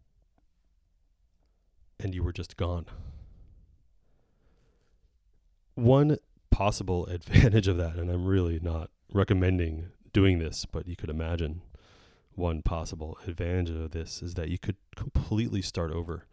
and 1.99 2.15
you 2.15 2.23
were 2.23 2.33
just 2.33 2.57
gone. 2.57 2.87
One 5.79 6.17
possible 6.51 7.07
advantage 7.19 7.69
of 7.69 7.77
that, 7.77 7.95
and 7.95 8.11
I'm 8.11 8.27
really 8.27 8.59
not 8.59 8.91
recommending 9.13 9.91
doing 10.13 10.41
this, 10.41 10.67
but 10.67 10.89
you 10.89 10.97
could 10.97 11.09
imagine 11.09 11.63
one 12.35 12.63
possible 12.63 13.17
advantage 13.29 13.71
of 13.71 13.93
this 13.93 14.21
is 14.21 14.35
that 14.35 14.49
you 14.49 14.59
could 14.59 14.75
completely 14.97 15.63
start 15.63 15.93
over. 15.93 16.27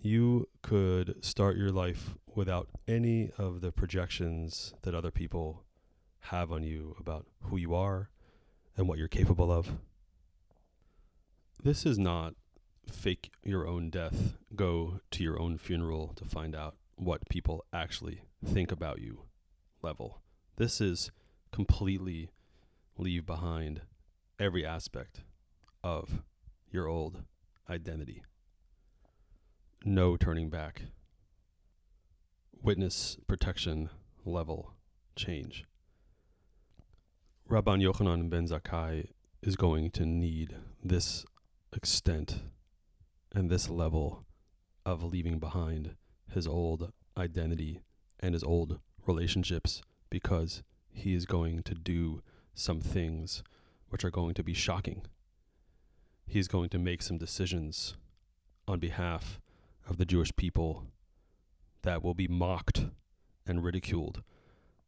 You 0.00 0.48
could 0.62 1.22
start 1.22 1.58
your 1.58 1.70
life 1.70 2.14
without 2.34 2.68
any 2.88 3.30
of 3.36 3.60
the 3.60 3.70
projections 3.70 4.72
that 4.80 4.94
other 4.94 5.10
people 5.10 5.64
have 6.30 6.50
on 6.50 6.62
you 6.62 6.96
about 6.98 7.26
who 7.42 7.58
you 7.58 7.74
are 7.74 8.08
and 8.78 8.88
what 8.88 8.96
you're 8.96 9.08
capable 9.08 9.52
of. 9.52 9.72
This 11.62 11.84
is 11.84 11.98
not 11.98 12.32
fake 12.90 13.30
your 13.42 13.66
own 13.66 13.90
death, 13.90 14.38
go 14.56 15.00
to 15.10 15.22
your 15.22 15.38
own 15.38 15.58
funeral 15.58 16.14
to 16.16 16.24
find 16.24 16.54
out 16.54 16.76
what 16.96 17.28
people 17.28 17.62
actually 17.74 18.22
think 18.44 18.72
about 18.72 19.00
you 19.00 19.22
level. 19.82 20.22
This 20.56 20.80
is 20.80 21.10
completely 21.52 22.30
leave 22.96 23.26
behind 23.26 23.82
every 24.38 24.64
aspect 24.64 25.22
of 25.82 26.22
your 26.70 26.86
old 26.86 27.22
identity. 27.68 28.22
No 29.84 30.16
turning 30.16 30.50
back. 30.50 30.82
Witness 32.62 33.16
protection 33.26 33.88
level 34.24 34.74
change. 35.16 35.64
Rabban 37.48 37.82
Yochanan 37.82 38.28
ben 38.30 38.46
Zakkai 38.46 39.08
is 39.42 39.56
going 39.56 39.90
to 39.92 40.04
need 40.04 40.56
this 40.84 41.24
extent 41.72 42.42
and 43.34 43.50
this 43.50 43.68
level 43.68 44.26
of 44.84 45.02
leaving 45.02 45.38
behind 45.38 45.94
his 46.32 46.46
old 46.46 46.92
identity 47.16 47.80
and 48.20 48.34
his 48.34 48.44
old 48.44 48.78
relationships 49.06 49.82
because 50.10 50.62
he 50.92 51.14
is 51.14 51.26
going 51.26 51.62
to 51.62 51.74
do 51.74 52.22
some 52.54 52.80
things 52.80 53.42
which 53.88 54.04
are 54.04 54.10
going 54.10 54.34
to 54.34 54.42
be 54.42 54.54
shocking. 54.54 55.02
He's 56.26 56.48
going 56.48 56.68
to 56.70 56.78
make 56.78 57.02
some 57.02 57.18
decisions 57.18 57.96
on 58.68 58.78
behalf 58.78 59.40
of 59.88 59.96
the 59.96 60.04
Jewish 60.04 60.34
people 60.36 60.84
that 61.82 62.02
will 62.02 62.14
be 62.14 62.28
mocked 62.28 62.86
and 63.46 63.64
ridiculed 63.64 64.22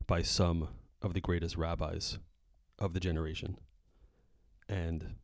by 0.07 0.23
some 0.23 0.69
of 1.01 1.15
the 1.15 1.21
greatest 1.21 1.57
rabbis 1.57 2.19
of 2.79 2.93
the 2.93 3.01
generation. 3.01 3.57
And 4.69 5.17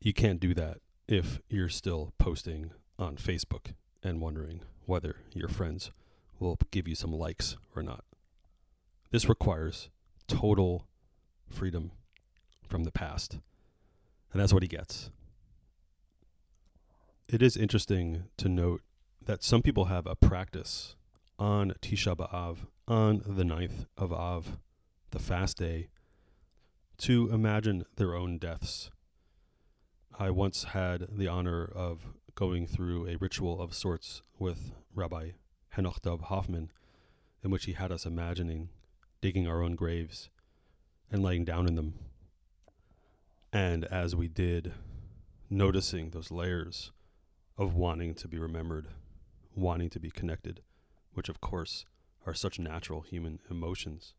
you 0.00 0.12
can't 0.12 0.40
do 0.40 0.54
that 0.54 0.78
if 1.08 1.40
you're 1.48 1.68
still 1.68 2.12
posting 2.18 2.72
on 2.98 3.16
Facebook 3.16 3.72
and 4.02 4.20
wondering 4.20 4.60
whether 4.86 5.16
your 5.32 5.48
friends 5.48 5.90
will 6.38 6.58
give 6.70 6.88
you 6.88 6.94
some 6.94 7.12
likes 7.12 7.56
or 7.74 7.82
not. 7.82 8.04
This 9.10 9.28
requires 9.28 9.88
total 10.26 10.86
freedom 11.48 11.92
from 12.66 12.84
the 12.84 12.90
past. 12.90 13.38
And 14.32 14.40
that's 14.40 14.52
what 14.52 14.62
he 14.62 14.68
gets. 14.68 15.10
It 17.28 17.42
is 17.42 17.56
interesting 17.56 18.24
to 18.36 18.48
note 18.48 18.82
that 19.24 19.42
some 19.42 19.62
people 19.62 19.86
have 19.86 20.06
a 20.06 20.16
practice 20.16 20.96
on 21.38 21.72
Tisha 21.80 22.16
B'Av, 22.16 22.66
on 22.86 23.22
the 23.26 23.44
ninth 23.44 23.86
of 23.96 24.12
Av, 24.12 24.58
the 25.10 25.18
fast 25.18 25.58
day, 25.58 25.88
to 26.98 27.30
imagine 27.32 27.84
their 27.96 28.14
own 28.14 28.38
deaths. 28.38 28.90
I 30.18 30.30
once 30.30 30.64
had 30.64 31.06
the 31.16 31.28
honor 31.28 31.64
of 31.64 32.06
going 32.34 32.66
through 32.66 33.08
a 33.08 33.16
ritual 33.16 33.60
of 33.60 33.74
sorts 33.74 34.22
with 34.38 34.72
Rabbi 34.94 35.30
Henoch 35.76 36.00
Hoffman, 36.24 36.70
in 37.42 37.50
which 37.50 37.64
he 37.64 37.72
had 37.72 37.92
us 37.92 38.06
imagining 38.06 38.68
digging 39.20 39.46
our 39.46 39.62
own 39.62 39.74
graves 39.74 40.28
and 41.10 41.22
laying 41.22 41.44
down 41.44 41.66
in 41.66 41.74
them. 41.74 41.94
And 43.52 43.84
as 43.84 44.16
we 44.16 44.28
did, 44.28 44.72
noticing 45.48 46.10
those 46.10 46.30
layers 46.30 46.90
of 47.56 47.74
wanting 47.74 48.14
to 48.16 48.28
be 48.28 48.38
remembered, 48.38 48.88
wanting 49.54 49.90
to 49.90 50.00
be 50.00 50.10
connected, 50.10 50.60
which 51.12 51.28
of 51.28 51.40
course 51.40 51.84
are 52.26 52.34
such 52.34 52.58
natural 52.58 53.02
human 53.02 53.38
emotions. 53.50 54.14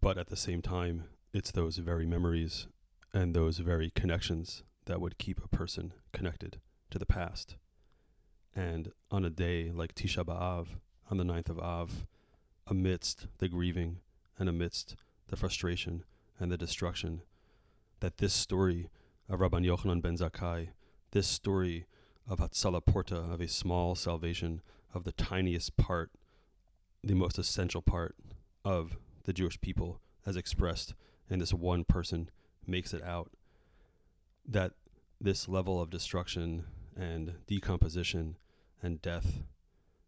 But 0.00 0.18
at 0.18 0.28
the 0.28 0.36
same 0.36 0.62
time, 0.62 1.04
it's 1.32 1.50
those 1.50 1.78
very 1.78 2.06
memories 2.06 2.66
and 3.12 3.34
those 3.34 3.58
very 3.58 3.90
connections 3.90 4.62
that 4.86 5.00
would 5.00 5.18
keep 5.18 5.42
a 5.44 5.48
person 5.48 5.92
connected 6.12 6.60
to 6.90 6.98
the 6.98 7.06
past. 7.06 7.56
And 8.54 8.92
on 9.10 9.24
a 9.24 9.30
day 9.30 9.70
like 9.72 9.94
Tisha 9.94 10.24
B'Av, 10.24 10.66
on 11.10 11.16
the 11.16 11.24
ninth 11.24 11.48
of 11.48 11.58
Av, 11.58 12.06
amidst 12.66 13.26
the 13.38 13.48
grieving 13.48 13.98
and 14.38 14.48
amidst 14.48 14.96
the 15.28 15.36
frustration 15.36 16.04
and 16.38 16.50
the 16.50 16.56
destruction, 16.56 17.22
that 18.00 18.18
this 18.18 18.32
story 18.32 18.90
of 19.28 19.40
Rabban 19.40 19.66
Yochanan 19.66 20.02
ben 20.02 20.16
Zakkai, 20.16 20.68
this 21.10 21.26
story 21.26 21.86
of 22.28 22.38
Hatzalah 22.38 22.84
Porta, 22.84 23.16
of 23.16 23.40
a 23.40 23.48
small 23.48 23.94
salvation, 23.94 24.62
of 24.92 25.04
the 25.04 25.12
tiniest 25.12 25.76
part, 25.76 26.10
the 27.02 27.14
most 27.14 27.38
essential 27.38 27.82
part 27.82 28.14
of 28.64 28.96
the 29.24 29.32
Jewish 29.32 29.60
people, 29.60 30.00
as 30.24 30.36
expressed 30.36 30.94
in 31.28 31.38
this 31.38 31.52
one 31.52 31.84
person, 31.84 32.30
makes 32.66 32.94
it 32.94 33.02
out. 33.02 33.30
That 34.46 34.72
this 35.20 35.48
level 35.48 35.80
of 35.80 35.90
destruction 35.90 36.64
and 36.96 37.34
decomposition 37.46 38.36
and 38.82 39.00
death 39.02 39.42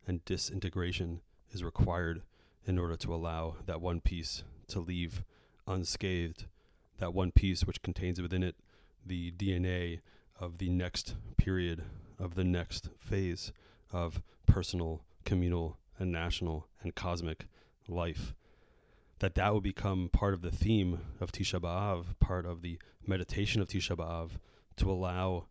and 0.07 0.25
disintegration 0.25 1.21
is 1.53 1.65
required 1.65 2.23
in 2.67 2.79
order 2.79 2.97
to 2.97 3.15
allow 3.15 3.57
that 3.67 3.81
one 3.81 4.01
piece 4.01 4.43
to 4.69 4.81
leave 4.81 5.23
unscathed, 5.67 6.47
that 6.99 7.15
one 7.15 7.31
piece 7.31 7.65
which 7.65 7.83
contains 7.83 8.21
within 8.21 8.43
it 8.43 8.57
the 9.05 9.33
DNA 9.33 10.01
of 10.39 10.59
the 10.59 10.69
next 10.69 11.15
period, 11.37 11.83
of 12.19 12.35
the 12.35 12.45
next 12.45 12.89
phase 12.99 13.53
of 13.93 14.21
personal, 14.47 15.03
communal, 15.25 15.79
and 15.99 16.11
national 16.11 16.67
and 16.83 16.95
cosmic 16.95 17.47
life. 17.89 18.35
That 19.21 19.35
that 19.37 19.53
will 19.53 19.61
become 19.61 20.11
part 20.13 20.35
of 20.35 20.43
the 20.43 20.51
theme 20.51 21.01
of 21.21 21.33
Tisha 21.33 21.61
B'Av, 21.61 22.19
part 22.21 22.45
of 22.45 22.63
the 22.63 22.79
meditation 23.07 23.63
of 23.63 23.69
Tisha 23.69 23.97
B'Av, 23.97 24.33
to 24.77 24.91
allow 24.91 25.47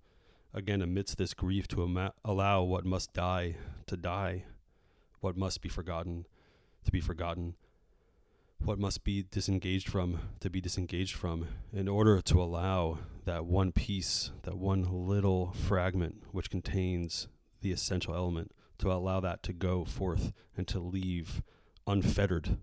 again, 0.55 0.81
amidst 0.81 1.17
this 1.17 1.33
grief, 1.33 1.67
to 1.67 1.83
ama- 1.83 2.13
allow 2.23 2.63
what 2.63 2.85
must 2.85 3.13
die 3.13 3.57
to 3.87 3.97
die, 3.97 4.45
what 5.19 5.35
must 5.35 5.61
be 5.61 5.69
forgotten 5.69 6.25
to 6.85 6.91
be 6.91 7.01
forgotten, 7.01 7.55
what 8.63 8.79
must 8.79 9.03
be 9.03 9.23
disengaged 9.29 9.89
from 9.89 10.19
to 10.39 10.49
be 10.49 10.61
disengaged 10.61 11.15
from, 11.15 11.47
in 11.73 11.87
order 11.87 12.21
to 12.21 12.41
allow 12.41 12.99
that 13.25 13.45
one 13.45 13.71
piece, 13.71 14.31
that 14.43 14.57
one 14.57 14.83
little 15.07 15.51
fragment 15.51 16.23
which 16.31 16.49
contains 16.49 17.27
the 17.61 17.71
essential 17.71 18.15
element, 18.15 18.51
to 18.77 18.91
allow 18.91 19.19
that 19.19 19.43
to 19.43 19.51
go 19.51 19.83
forth 19.83 20.31
and 20.55 20.67
to 20.67 20.79
leave 20.79 21.41
unfettered 21.85 22.57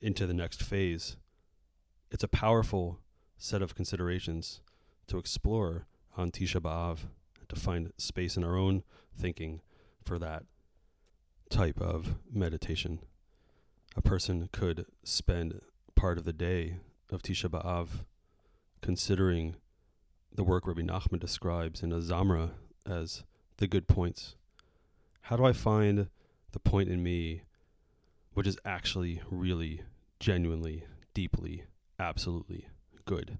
into 0.00 0.26
the 0.26 0.34
next 0.34 0.62
phase. 0.62 1.16
It's 2.10 2.24
a 2.24 2.28
powerful 2.28 3.00
set 3.36 3.62
of 3.62 3.74
considerations 3.74 4.60
to 5.06 5.18
explore 5.18 5.86
on 6.18 6.32
Tisha 6.32 6.60
B'Av 6.60 6.98
to 7.48 7.56
find 7.56 7.92
space 7.96 8.36
in 8.36 8.44
our 8.44 8.56
own 8.56 8.82
thinking 9.16 9.62
for 10.02 10.18
that 10.18 10.42
type 11.48 11.80
of 11.80 12.16
meditation. 12.30 12.98
A 13.96 14.02
person 14.02 14.48
could 14.52 14.84
spend 15.04 15.60
part 15.94 16.18
of 16.18 16.24
the 16.24 16.32
day 16.32 16.76
of 17.10 17.22
Tisha 17.22 17.48
B'Av 17.48 18.04
considering 18.82 19.56
the 20.34 20.44
work 20.44 20.66
Rabbi 20.66 20.82
Nachman 20.82 21.20
describes 21.20 21.82
in 21.82 21.90
Azamra 21.90 22.50
as 22.84 23.24
the 23.56 23.66
good 23.66 23.88
points. 23.88 24.34
How 25.22 25.36
do 25.36 25.44
I 25.44 25.52
find 25.52 26.08
the 26.52 26.58
point 26.58 26.88
in 26.88 27.02
me 27.02 27.42
which 28.34 28.46
is 28.46 28.58
actually 28.64 29.20
really, 29.30 29.82
genuinely, 30.20 30.84
deeply, 31.14 31.64
absolutely 31.98 32.68
good? 33.04 33.38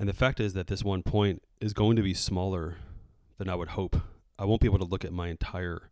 And 0.00 0.08
the 0.08 0.14
fact 0.14 0.40
is 0.40 0.54
that 0.54 0.68
this 0.68 0.82
one 0.82 1.02
point 1.02 1.42
is 1.60 1.74
going 1.74 1.94
to 1.96 2.02
be 2.02 2.14
smaller 2.14 2.76
than 3.36 3.50
I 3.50 3.54
would 3.54 3.68
hope. 3.68 3.96
I 4.38 4.46
won't 4.46 4.62
be 4.62 4.66
able 4.66 4.78
to 4.78 4.84
look 4.86 5.04
at 5.04 5.12
my 5.12 5.28
entire 5.28 5.90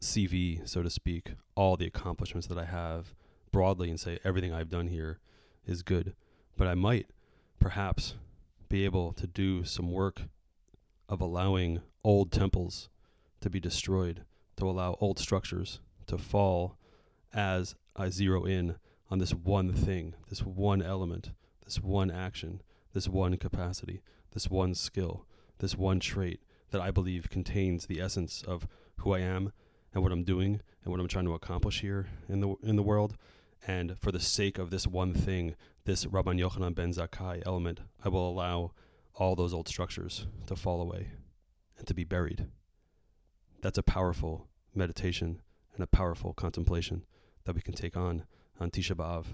CV, 0.00 0.66
so 0.68 0.84
to 0.84 0.88
speak, 0.88 1.32
all 1.56 1.76
the 1.76 1.88
accomplishments 1.88 2.46
that 2.46 2.58
I 2.58 2.64
have 2.64 3.12
broadly 3.50 3.90
and 3.90 3.98
say 3.98 4.20
everything 4.22 4.54
I've 4.54 4.70
done 4.70 4.86
here 4.86 5.18
is 5.66 5.82
good. 5.82 6.14
But 6.56 6.68
I 6.68 6.76
might 6.76 7.08
perhaps 7.58 8.14
be 8.68 8.84
able 8.84 9.12
to 9.14 9.26
do 9.26 9.64
some 9.64 9.90
work 9.90 10.22
of 11.08 11.20
allowing 11.20 11.80
old 12.04 12.30
temples 12.30 12.88
to 13.40 13.50
be 13.50 13.58
destroyed, 13.58 14.22
to 14.58 14.70
allow 14.70 14.96
old 15.00 15.18
structures 15.18 15.80
to 16.06 16.18
fall 16.18 16.76
as 17.32 17.74
I 17.96 18.10
zero 18.10 18.44
in 18.44 18.76
on 19.10 19.18
this 19.18 19.34
one 19.34 19.72
thing, 19.72 20.14
this 20.28 20.44
one 20.44 20.80
element, 20.80 21.32
this 21.64 21.80
one 21.80 22.12
action, 22.12 22.62
this 22.94 23.08
one 23.08 23.36
capacity, 23.36 24.00
this 24.32 24.48
one 24.48 24.74
skill, 24.74 25.26
this 25.58 25.76
one 25.76 26.00
trait 26.00 26.40
that 26.70 26.80
I 26.80 26.90
believe 26.90 27.28
contains 27.28 27.86
the 27.86 28.00
essence 28.00 28.42
of 28.42 28.66
who 28.98 29.12
I 29.12 29.18
am 29.18 29.52
and 29.92 30.02
what 30.02 30.12
I'm 30.12 30.24
doing 30.24 30.60
and 30.82 30.90
what 30.90 31.00
I'm 31.00 31.08
trying 31.08 31.26
to 31.26 31.34
accomplish 31.34 31.80
here 31.80 32.08
in 32.28 32.40
the 32.40 32.54
in 32.62 32.76
the 32.76 32.82
world. 32.82 33.16
And 33.66 33.98
for 33.98 34.12
the 34.12 34.20
sake 34.20 34.58
of 34.58 34.70
this 34.70 34.86
one 34.86 35.14
thing, 35.14 35.54
this 35.84 36.04
Rabban 36.04 36.40
Yochanan 36.40 36.74
ben 36.74 36.92
Zakkai 36.92 37.42
element, 37.44 37.80
I 38.04 38.08
will 38.08 38.28
allow 38.28 38.72
all 39.14 39.34
those 39.34 39.54
old 39.54 39.68
structures 39.68 40.26
to 40.46 40.56
fall 40.56 40.80
away 40.80 41.12
and 41.78 41.86
to 41.86 41.94
be 41.94 42.04
buried. 42.04 42.46
That's 43.62 43.78
a 43.78 43.82
powerful 43.82 44.48
meditation 44.74 45.40
and 45.74 45.82
a 45.82 45.86
powerful 45.86 46.34
contemplation 46.34 47.04
that 47.44 47.54
we 47.54 47.62
can 47.62 47.74
take 47.74 47.96
on 47.96 48.24
on 48.60 48.70
Tisha 48.70 48.94
B'Av. 48.94 49.26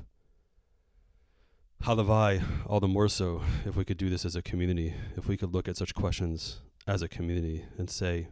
Halavai, 1.85 2.43
all 2.67 2.79
the 2.79 2.87
more 2.87 3.09
so 3.09 3.41
if 3.65 3.75
we 3.75 3.87
could 3.87 3.97
do 3.97 4.11
this 4.11 4.27
as 4.27 4.37
a 4.37 4.43
community, 4.43 4.93
if 5.17 5.27
we 5.27 5.39
could 5.39 5.55
look 5.55 5.67
at 5.67 5.79
such 5.79 5.95
questions 5.95 6.61
as 6.87 7.01
a 7.01 7.09
community 7.09 7.65
and 7.79 7.89
say, 7.89 8.29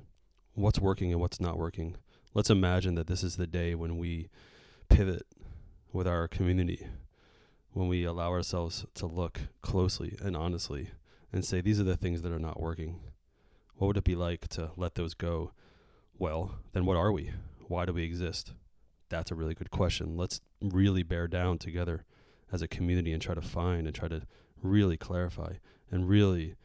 what's 0.52 0.78
working 0.78 1.12
and 1.12 1.20
what's 1.20 1.40
not 1.40 1.56
working. 1.56 1.96
Let's 2.34 2.50
imagine 2.50 2.94
that 2.96 3.06
this 3.06 3.22
is 3.22 3.37
the 3.37 3.46
day 3.46 3.74
when 3.74 3.96
we 3.96 4.28
pivot 4.90 5.22
with 5.94 6.06
our 6.06 6.28
community, 6.28 6.87
when 7.72 7.88
we 7.88 8.04
allow 8.04 8.28
ourselves 8.28 8.84
to 8.94 9.06
look 9.06 9.40
closely 9.62 10.18
and 10.22 10.37
honestly 10.37 10.90
and 11.32 11.42
say, 11.42 11.62
these 11.62 11.80
are 11.80 11.84
the 11.84 11.96
things 11.96 12.20
that 12.20 12.32
are 12.32 12.38
not 12.38 12.61
working. 12.61 13.00
What 13.76 13.87
would 13.87 13.96
it 13.96 14.04
be 14.04 14.14
like 14.14 14.48
to 14.48 14.72
let 14.76 14.94
those 14.94 15.14
go? 15.14 15.52
Well, 16.18 16.56
then 16.74 16.84
what 16.84 16.98
are 16.98 17.12
we? 17.12 17.32
Why 17.66 17.87
do 17.87 17.94
we 17.94 18.02
exist? 18.02 18.52
That's 19.08 19.30
a 19.30 19.34
really 19.34 19.54
good 19.54 19.70
question. 19.70 20.18
Let's 20.18 20.42
really 20.61 21.02
bear 21.02 21.26
down 21.26 21.56
together 21.56 22.04
as 22.52 22.62
a 22.62 22.68
community 22.68 23.12
and 23.12 23.22
try 23.22 23.34
to 23.34 23.42
find 23.42 23.87
and 23.87 23.94
try 23.94 24.08
to 24.08 24.22
really 24.62 24.96
clarify 24.96 25.54
and 25.90 26.08
really 26.08 26.56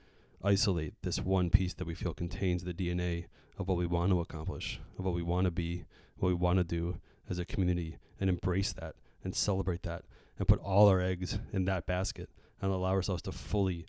isolate 0.44 0.94
this 1.02 1.20
one 1.20 1.50
piece 1.50 1.74
that 1.74 1.88
we 1.88 1.96
feel 1.96 2.14
contains 2.14 2.64
the 2.64 2.74
DNA 2.74 3.26
of 3.58 3.68
what 3.68 3.78
we 3.78 3.86
want 3.86 4.12
to 4.12 4.20
accomplish, 4.20 4.80
of 4.98 5.06
what 5.06 5.14
we 5.14 5.22
want 5.22 5.46
to 5.46 5.52
be, 5.52 5.86
what 6.18 6.30
we 6.30 6.34
want 6.34 6.58
to 6.58 6.64
do 6.64 7.00
as 7.30 7.40
a 7.40 7.46
community, 7.46 7.98
and 8.20 8.30
embrace 8.30 8.74
that 8.74 8.96
and 9.24 9.36
celebrate 9.36 9.84
that 9.84 10.04
and 10.38 10.48
put 10.48 10.60
all 10.60 10.88
our 10.88 11.02
eggs 11.02 11.40
in 11.52 11.66
that 11.66 11.86
basket 11.86 12.30
and 12.62 12.72
allow 12.72 12.92
ourselves 12.92 13.22
to 13.22 13.32
fully 13.32 13.86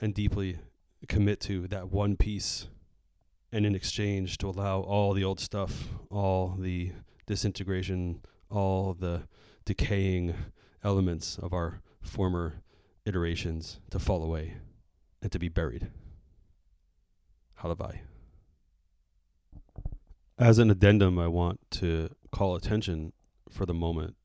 and 0.00 0.14
deeply 0.14 0.58
commit 1.08 1.40
to 1.40 1.66
that 1.68 1.90
one 1.90 2.16
piece 2.16 2.68
and 3.52 3.66
in 3.66 3.74
exchange 3.74 4.38
to 4.38 4.48
allow 4.48 4.80
all 4.80 5.12
the 5.12 5.24
old 5.24 5.38
stuff, 5.38 5.88
all 6.10 6.56
the 6.58 6.92
disintegration, 7.26 8.22
all 8.50 8.94
the 8.94 9.22
decaying 9.64 10.34
elements 10.82 11.38
of 11.38 11.52
our 11.52 11.80
former 12.00 12.62
iterations 13.04 13.80
to 13.90 13.98
fall 13.98 14.22
away 14.22 14.56
and 15.20 15.30
to 15.32 15.38
be 15.38 15.48
buried. 15.48 15.88
Halavai. 17.60 18.00
As 20.38 20.58
an 20.58 20.70
addendum, 20.70 21.18
I 21.18 21.28
want 21.28 21.60
to 21.72 22.10
call 22.32 22.56
attention 22.56 23.12
for 23.48 23.66
the 23.66 23.74
moment 23.74 24.16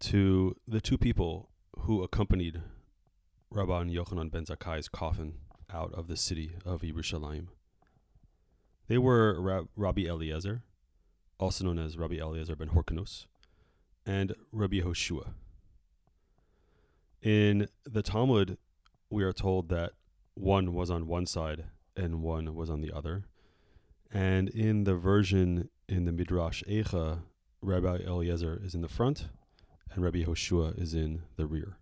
to 0.00 0.56
the 0.66 0.80
two 0.80 0.96
people 0.96 1.50
who 1.80 2.02
accompanied 2.02 2.62
Rabban 3.52 3.94
Yochanan 3.94 4.30
ben 4.30 4.44
Zakkai's 4.44 4.88
coffin 4.88 5.34
out 5.72 5.92
of 5.92 6.06
the 6.06 6.16
city 6.16 6.52
of 6.64 6.82
Yerushalayim. 6.82 7.48
They 8.88 8.98
were 8.98 9.40
Rab- 9.40 9.68
Rabbi 9.76 10.02
Eliezer, 10.02 10.62
also 11.38 11.64
known 11.64 11.78
as 11.78 11.98
Rabbi 11.98 12.16
Eliezer 12.16 12.56
ben 12.56 12.68
Horkanus, 12.70 13.26
and 14.06 14.34
Rabbi 14.52 14.80
Yehoshua. 14.80 15.34
In 17.22 17.68
the 17.84 18.02
Talmud, 18.02 18.56
we 19.10 19.24
are 19.24 19.32
told 19.32 19.68
that 19.68 19.92
one 20.34 20.72
was 20.72 20.90
on 20.90 21.06
one 21.06 21.26
side 21.26 21.64
and 21.94 22.22
one 22.22 22.54
was 22.54 22.70
on 22.70 22.80
the 22.80 22.92
other. 22.92 23.24
And 24.10 24.48
in 24.48 24.84
the 24.84 24.94
version 24.94 25.68
in 25.86 26.06
the 26.06 26.12
Midrash 26.12 26.62
Eicha, 26.64 27.20
Rabbi 27.60 27.98
Eliezer 28.06 28.58
is 28.64 28.74
in 28.74 28.80
the 28.80 28.88
front 28.88 29.28
and 29.92 30.02
Rabbi 30.02 30.24
Hoshua 30.24 30.80
is 30.80 30.94
in 30.94 31.22
the 31.36 31.46
rear. 31.46 31.76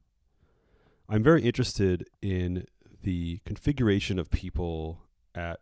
I'm 1.09 1.23
very 1.23 1.43
interested 1.43 2.09
in 2.21 2.67
the 3.03 3.39
configuration 3.47 4.19
of 4.19 4.31
people 4.31 4.99
at 5.35 5.61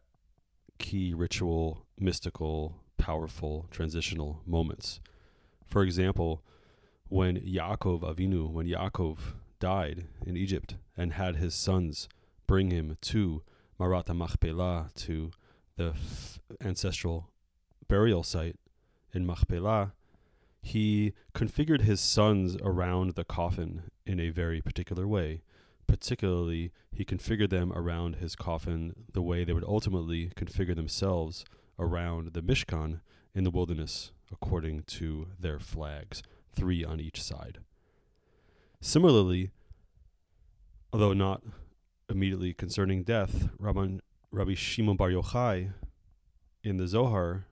key 0.79 1.13
ritual, 1.13 1.87
mystical, 1.99 2.77
powerful, 2.97 3.67
transitional 3.71 4.41
moments. 4.47 5.01
For 5.67 5.83
example, 5.83 6.43
when 7.09 7.37
Yaakov 7.37 8.01
Avinu, 8.01 8.51
when 8.51 8.67
Yaakov 8.67 9.19
died 9.59 10.07
in 10.25 10.37
Egypt 10.37 10.77
and 10.97 11.13
had 11.13 11.37
his 11.37 11.55
sons 11.55 12.09
bring 12.47 12.71
him 12.71 12.97
to 13.03 13.43
Marat 13.79 14.09
Machpelah, 14.09 14.91
to 14.95 15.31
the 15.77 15.91
f- 15.91 16.41
ancestral 16.61 17.31
burial 17.89 18.23
site 18.23 18.57
in 19.13 19.27
Machpelah, 19.27 19.93
he 20.63 21.13
configured 21.35 21.83
his 21.83 22.01
sons 22.01 22.57
around 22.63 23.15
the 23.15 23.25
coffin 23.25 23.83
in 24.05 24.19
a 24.19 24.31
very 24.31 24.61
particular 24.61 25.07
way. 25.07 25.43
Particularly, 25.87 26.73
he 26.93 27.05
configured 27.05 27.51
them 27.51 27.73
around 27.73 28.17
his 28.17 28.35
coffin 28.35 28.95
the 29.13 29.23
way 29.23 29.45
they 29.45 29.53
would 29.53 29.65
ultimately 29.65 30.31
configure 30.35 30.75
themselves 30.75 31.45
around 31.79 32.33
the 32.33 32.43
Mishkan 32.43 33.01
in 33.35 33.45
the 33.45 33.51
wilderness, 33.51 34.11
according 34.33 34.83
to 34.83 35.29
their 35.39 35.61
flags, 35.61 36.23
three 36.55 36.85
on 36.85 36.99
each 36.99 37.23
side. 37.23 37.59
Similarly, 38.87 39.51
although 40.93 41.13
not 41.13 41.43
immediately 42.09 42.55
concerning 42.55 43.03
death, 43.03 43.49
Rabban, 43.61 43.99
Rabbi 44.31 44.55
Shimon 44.55 44.97
Bar 44.97 45.11
Yochai 45.11 45.73
in 46.63 46.77
the 46.77 46.87
Zohar 46.87 47.47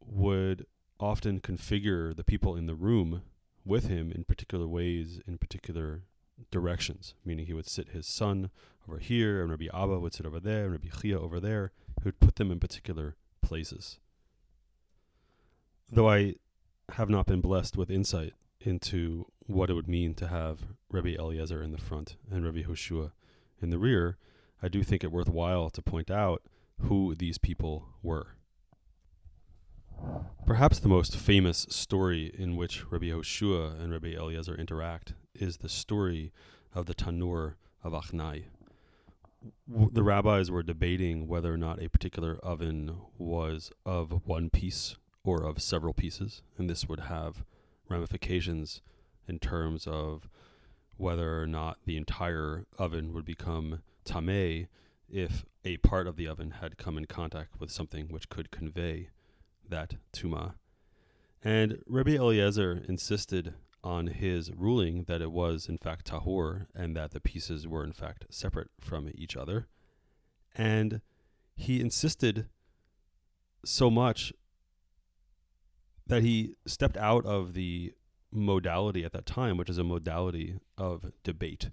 would 0.00 0.66
often 0.98 1.38
configure 1.38 2.16
the 2.16 2.24
people 2.24 2.56
in 2.56 2.66
the 2.66 2.74
room 2.74 3.22
with 3.64 3.86
him 3.86 4.10
in 4.10 4.24
particular 4.24 4.66
ways, 4.66 5.20
in 5.24 5.38
particular 5.38 6.02
directions, 6.50 7.14
meaning 7.24 7.46
he 7.46 7.54
would 7.54 7.68
sit 7.68 7.90
his 7.90 8.08
son 8.08 8.50
over 8.88 8.98
here, 8.98 9.42
and 9.42 9.52
Rabbi 9.52 9.66
Abba 9.72 10.00
would 10.00 10.14
sit 10.14 10.26
over 10.26 10.40
there, 10.40 10.64
and 10.64 10.72
Rabbi 10.72 10.88
Chiya 10.88 11.16
over 11.16 11.38
there. 11.38 11.70
He 12.02 12.08
would 12.08 12.18
put 12.18 12.34
them 12.34 12.50
in 12.50 12.58
particular 12.58 13.14
places. 13.40 14.00
Though 15.88 16.10
I 16.10 16.34
have 16.94 17.08
not 17.08 17.26
been 17.26 17.40
blessed 17.40 17.76
with 17.76 17.88
insight 17.88 18.32
into 18.66 19.26
what 19.46 19.70
it 19.70 19.74
would 19.74 19.88
mean 19.88 20.14
to 20.14 20.28
have 20.28 20.60
Rabbi 20.90 21.14
Eliezer 21.18 21.62
in 21.62 21.72
the 21.72 21.78
front 21.78 22.16
and 22.30 22.44
Rabbi 22.44 22.62
Hoshua 22.62 23.12
in 23.60 23.70
the 23.70 23.78
rear, 23.78 24.18
I 24.62 24.68
do 24.68 24.82
think 24.82 25.04
it 25.04 25.12
worthwhile 25.12 25.70
to 25.70 25.82
point 25.82 26.10
out 26.10 26.42
who 26.82 27.14
these 27.14 27.38
people 27.38 27.88
were. 28.02 28.36
Perhaps 30.46 30.78
the 30.78 30.88
most 30.88 31.16
famous 31.16 31.66
story 31.70 32.32
in 32.36 32.56
which 32.56 32.84
Rabbi 32.90 33.06
Hoshua 33.06 33.80
and 33.80 33.92
Rabbi 33.92 34.14
Eliezer 34.14 34.54
interact 34.54 35.14
is 35.34 35.58
the 35.58 35.68
story 35.68 36.32
of 36.74 36.86
the 36.86 36.94
Tanur 36.94 37.54
of 37.82 37.92
Achnai. 37.92 38.44
The 39.68 40.02
rabbis 40.02 40.50
were 40.50 40.62
debating 40.62 41.28
whether 41.28 41.52
or 41.52 41.56
not 41.56 41.82
a 41.82 41.88
particular 41.88 42.38
oven 42.42 42.96
was 43.16 43.70
of 43.84 44.26
one 44.26 44.50
piece 44.50 44.96
or 45.24 45.44
of 45.44 45.62
several 45.62 45.92
pieces, 45.92 46.42
and 46.58 46.68
this 46.68 46.88
would 46.88 47.00
have 47.00 47.44
ramifications 47.88 48.82
in 49.28 49.38
terms 49.38 49.86
of 49.86 50.28
whether 50.96 51.40
or 51.40 51.46
not 51.46 51.78
the 51.84 51.96
entire 51.96 52.64
oven 52.78 53.12
would 53.12 53.24
become 53.24 53.82
tameh 54.04 54.66
if 55.08 55.44
a 55.64 55.76
part 55.78 56.06
of 56.06 56.16
the 56.16 56.26
oven 56.26 56.52
had 56.60 56.78
come 56.78 56.96
in 56.96 57.04
contact 57.04 57.60
with 57.60 57.70
something 57.70 58.08
which 58.08 58.28
could 58.28 58.50
convey 58.50 59.08
that 59.68 59.96
tuma. 60.12 60.54
And 61.42 61.82
Rabbi 61.86 62.12
Eliezer 62.16 62.82
insisted 62.88 63.54
on 63.84 64.08
his 64.08 64.52
ruling 64.52 65.04
that 65.04 65.22
it 65.22 65.30
was 65.30 65.68
in 65.68 65.78
fact 65.78 66.10
tahor 66.10 66.66
and 66.74 66.96
that 66.96 67.12
the 67.12 67.20
pieces 67.20 67.68
were 67.68 67.84
in 67.84 67.92
fact 67.92 68.24
separate 68.30 68.70
from 68.80 69.10
each 69.14 69.36
other. 69.36 69.68
And 70.56 71.02
he 71.54 71.80
insisted 71.80 72.46
so 73.64 73.90
much 73.90 74.32
that 76.06 76.22
he 76.22 76.54
stepped 76.66 76.96
out 76.96 77.24
of 77.26 77.54
the 77.54 77.92
modality 78.32 79.04
at 79.04 79.12
that 79.12 79.26
time, 79.26 79.56
which 79.56 79.70
is 79.70 79.78
a 79.78 79.84
modality 79.84 80.58
of 80.78 81.12
debate. 81.24 81.70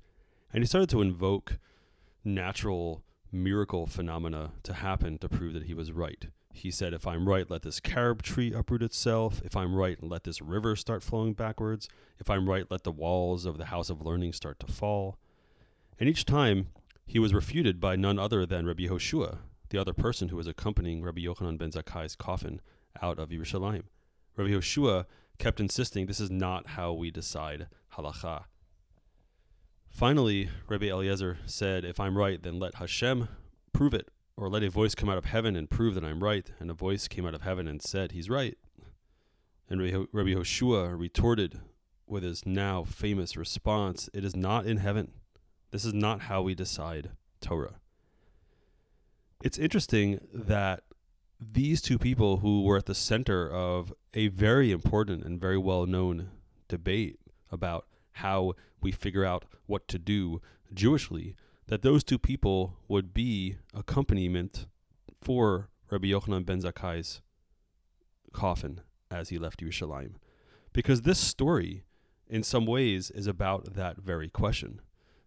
And 0.52 0.64
he 0.64 0.68
started 0.68 0.90
to 0.90 1.02
invoke 1.02 1.58
natural 2.24 3.04
miracle 3.32 3.88
phenomena 3.88 4.52
to 4.64 4.74
happen 4.74 5.18
to 5.18 5.30
prove 5.30 5.54
that 5.54 5.64
he 5.64 5.74
was 5.74 5.92
right. 5.92 6.28
He 6.54 6.70
said, 6.70 6.94
If 6.94 7.08
I'm 7.08 7.28
right, 7.28 7.50
let 7.50 7.64
this 7.64 7.80
carob 7.80 8.22
tree 8.22 8.54
uproot 8.54 8.84
itself. 8.84 9.42
If 9.44 9.56
I'm 9.56 9.76
right, 9.76 10.02
let 10.02 10.24
this 10.24 10.42
river 10.42 10.76
start 10.76 11.02
flowing 11.02 11.34
backwards. 11.34 11.90
If 12.20 12.30
I'm 12.30 12.48
right, 12.48 12.70
let 12.70 12.84
the 12.84 12.92
walls 12.92 13.46
of 13.46 13.58
the 13.58 13.66
house 13.66 13.90
of 13.90 14.06
learning 14.06 14.34
start 14.34 14.60
to 14.60 14.68
fall. 14.72 15.18
And 16.00 16.08
each 16.08 16.26
time 16.26 16.70
he 17.08 17.20
was 17.20 17.34
refuted 17.34 17.80
by 17.80 17.96
none 17.96 18.20
other 18.20 18.46
than 18.46 18.68
Rabbi 18.68 18.84
Hoshua, 18.84 19.40
the 19.70 19.80
other 19.80 19.94
person 19.94 20.30
who 20.30 20.38
was 20.38 20.48
accompanying 20.48 21.04
Rabbi 21.04 21.22
Yochanan 21.22 21.58
ben 21.58 21.72
Zakkai's 21.72 22.16
coffin 22.16 22.62
out 23.02 23.18
of 23.18 23.30
Yerushalayim. 23.30 23.84
Rabbi 24.36 24.52
Yoshua 24.52 25.06
kept 25.38 25.60
insisting 25.60 26.06
this 26.06 26.20
is 26.20 26.32
not 26.32 26.70
how 26.70 26.94
we 26.94 27.12
decide 27.12 27.68
halacha. 27.96 28.46
Finally, 29.90 30.50
Rabbi 30.68 30.88
Eliezer 30.88 31.38
said, 31.46 31.86
If 31.86 32.00
I'm 32.00 32.18
right, 32.18 32.42
then 32.42 32.60
let 32.60 32.76
Hashem 32.76 33.28
prove 33.74 33.94
it, 33.94 34.10
or 34.36 34.50
let 34.50 34.64
a 34.64 34.70
voice 34.70 34.96
come 34.96 35.10
out 35.10 35.20
of 35.20 35.26
heaven 35.26 35.56
and 35.56 35.70
prove 35.70 35.94
that 35.96 36.04
I'm 36.04 36.24
right. 36.24 36.50
And 36.60 36.72
a 36.72 36.74
voice 36.74 37.08
came 37.08 37.26
out 37.26 37.36
of 37.36 37.44
heaven 37.44 37.68
and 37.68 37.82
said, 37.82 38.12
He's 38.12 38.30
right. 38.30 38.58
And 39.70 39.82
Rabbi 39.82 40.34
Hoshua 40.34 40.98
retorted 40.98 41.60
with 42.08 42.24
his 42.24 42.46
now 42.46 42.84
famous 42.84 43.38
response, 43.38 44.10
It 44.14 44.26
is 44.26 44.36
not 44.36 44.66
in 44.66 44.78
heaven. 44.78 45.12
This 45.72 45.86
is 45.86 45.94
not 45.94 46.22
how 46.22 46.42
we 46.42 46.56
decide 46.56 47.12
Torah. 47.40 47.76
It's 49.44 49.58
interesting 49.58 50.20
that 50.34 50.84
these 51.40 51.82
two 51.82 51.98
people 51.98 52.38
who 52.38 52.64
were 52.64 52.78
at 52.78 52.86
the 52.86 52.96
center 52.96 53.50
of 53.50 53.94
a 54.14 54.28
very 54.28 54.72
important 54.72 55.24
and 55.24 55.40
very 55.40 55.58
well 55.58 55.86
known 55.86 56.30
debate 56.68 57.20
about 57.52 57.86
how 58.14 58.54
we 58.82 58.92
figure 58.92 59.26
out 59.26 59.46
what 59.66 59.88
to 59.88 59.98
do 59.98 60.42
Jewishly, 60.74 61.36
that 61.68 61.82
those 61.82 62.04
two 62.04 62.18
people 62.18 62.78
would 62.88 63.14
be 63.14 63.58
accompaniment 63.74 64.66
for 65.22 65.70
Rabbi 65.90 66.08
Yochanan 66.08 66.46
ben 66.46 66.62
Zakkai's 66.62 67.22
coffin 68.34 68.82
as 69.10 69.30
he 69.30 69.38
left 69.38 69.62
Yerushalayim. 69.62 70.16
Because 70.74 71.04
this 71.04 71.20
story, 71.20 71.84
in 72.28 72.44
some 72.44 72.66
ways, 72.66 73.12
is 73.12 73.28
about 73.28 73.76
that 73.76 73.98
very 73.98 74.30
question. 74.30 74.82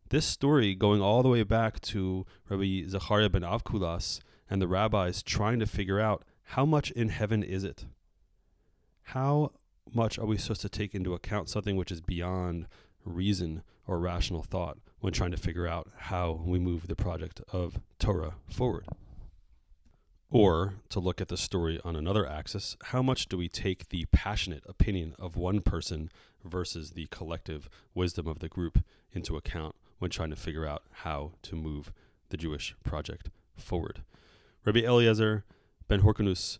This 0.08 0.26
story, 0.26 0.74
going 0.74 1.00
all 1.00 1.22
the 1.22 1.28
way 1.28 1.42
back 1.42 1.80
to 1.82 2.26
Rabbi 2.48 2.86
Zachariah 2.88 3.28
ben 3.28 3.42
Avkulas 3.42 4.20
and 4.48 4.60
the 4.62 4.68
rabbis 4.68 5.22
trying 5.22 5.58
to 5.58 5.66
figure 5.66 6.00
out 6.00 6.24
how 6.50 6.64
much 6.64 6.90
in 6.92 7.08
heaven 7.08 7.42
is 7.42 7.64
it? 7.64 7.86
How 9.02 9.52
much 9.92 10.18
are 10.18 10.26
we 10.26 10.36
supposed 10.36 10.62
to 10.62 10.68
take 10.68 10.94
into 10.94 11.14
account 11.14 11.48
something 11.48 11.76
which 11.76 11.92
is 11.92 12.00
beyond 12.00 12.66
reason 13.04 13.62
or 13.86 13.98
rational 13.98 14.42
thought 14.42 14.78
when 15.00 15.12
trying 15.12 15.30
to 15.30 15.36
figure 15.36 15.66
out 15.66 15.88
how 15.96 16.42
we 16.44 16.58
move 16.58 16.86
the 16.86 16.96
project 16.96 17.40
of 17.52 17.80
Torah 17.98 18.34
forward? 18.48 18.86
Or, 20.28 20.74
to 20.88 20.98
look 20.98 21.20
at 21.20 21.28
the 21.28 21.36
story 21.36 21.80
on 21.84 21.94
another 21.94 22.28
axis, 22.28 22.76
how 22.86 23.00
much 23.00 23.28
do 23.28 23.38
we 23.38 23.48
take 23.48 23.88
the 23.88 24.06
passionate 24.06 24.64
opinion 24.68 25.14
of 25.20 25.36
one 25.36 25.60
person 25.60 26.10
versus 26.44 26.90
the 26.90 27.06
collective 27.10 27.68
wisdom 27.94 28.26
of 28.26 28.40
the 28.40 28.48
group 28.48 28.84
into 29.12 29.36
account 29.36 29.76
when 29.98 30.10
trying 30.10 30.30
to 30.30 30.36
figure 30.36 30.66
out 30.66 30.82
how 30.90 31.32
to 31.42 31.54
move 31.54 31.92
the 32.30 32.36
Jewish 32.36 32.74
project 32.82 33.30
forward? 33.56 34.02
Rabbi 34.66 34.80
Eliezer 34.80 35.44
ben 35.86 36.00
Horkanus 36.00 36.58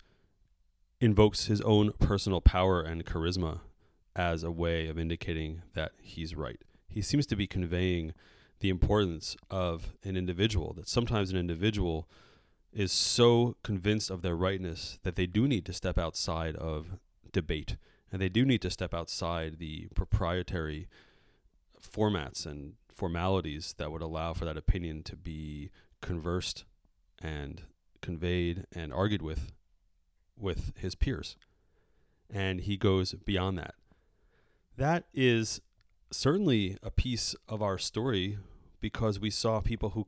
invokes 1.00 1.46
his 1.46 1.60
own 1.62 1.90
personal 1.98 2.40
power 2.40 2.80
and 2.80 3.04
charisma 3.04 3.62
as 4.14 4.44
a 4.44 4.50
way 4.52 4.86
of 4.86 4.96
indicating 4.96 5.62
that 5.74 5.90
he's 6.00 6.36
right. 6.36 6.60
He 6.88 7.02
seems 7.02 7.26
to 7.26 7.34
be 7.34 7.48
conveying 7.48 8.14
the 8.60 8.68
importance 8.68 9.36
of 9.50 9.94
an 10.04 10.16
individual, 10.16 10.72
that 10.74 10.88
sometimes 10.88 11.32
an 11.32 11.36
individual 11.36 12.08
is 12.72 12.92
so 12.92 13.56
convinced 13.64 14.08
of 14.08 14.22
their 14.22 14.36
rightness 14.36 15.00
that 15.02 15.16
they 15.16 15.26
do 15.26 15.48
need 15.48 15.66
to 15.66 15.72
step 15.72 15.98
outside 15.98 16.54
of 16.54 16.98
debate 17.32 17.76
and 18.12 18.22
they 18.22 18.28
do 18.28 18.44
need 18.44 18.62
to 18.62 18.70
step 18.70 18.94
outside 18.94 19.58
the 19.58 19.88
proprietary 19.96 20.86
formats 21.82 22.46
and 22.46 22.74
formalities 22.88 23.74
that 23.78 23.90
would 23.90 24.00
allow 24.00 24.32
for 24.32 24.44
that 24.44 24.56
opinion 24.56 25.02
to 25.02 25.16
be 25.16 25.70
conversed 26.00 26.64
and 27.20 27.62
conveyed 28.06 28.64
and 28.72 28.92
argued 28.92 29.20
with 29.20 29.52
with 30.38 30.72
his 30.76 30.94
peers. 30.94 31.36
And 32.32 32.60
he 32.60 32.76
goes 32.76 33.12
beyond 33.12 33.58
that. 33.58 33.74
That 34.76 35.04
is 35.12 35.60
certainly 36.12 36.78
a 36.82 36.90
piece 36.90 37.34
of 37.48 37.62
our 37.62 37.78
story 37.78 38.38
because 38.80 39.18
we 39.18 39.30
saw 39.30 39.60
people 39.60 39.90
who 39.90 40.06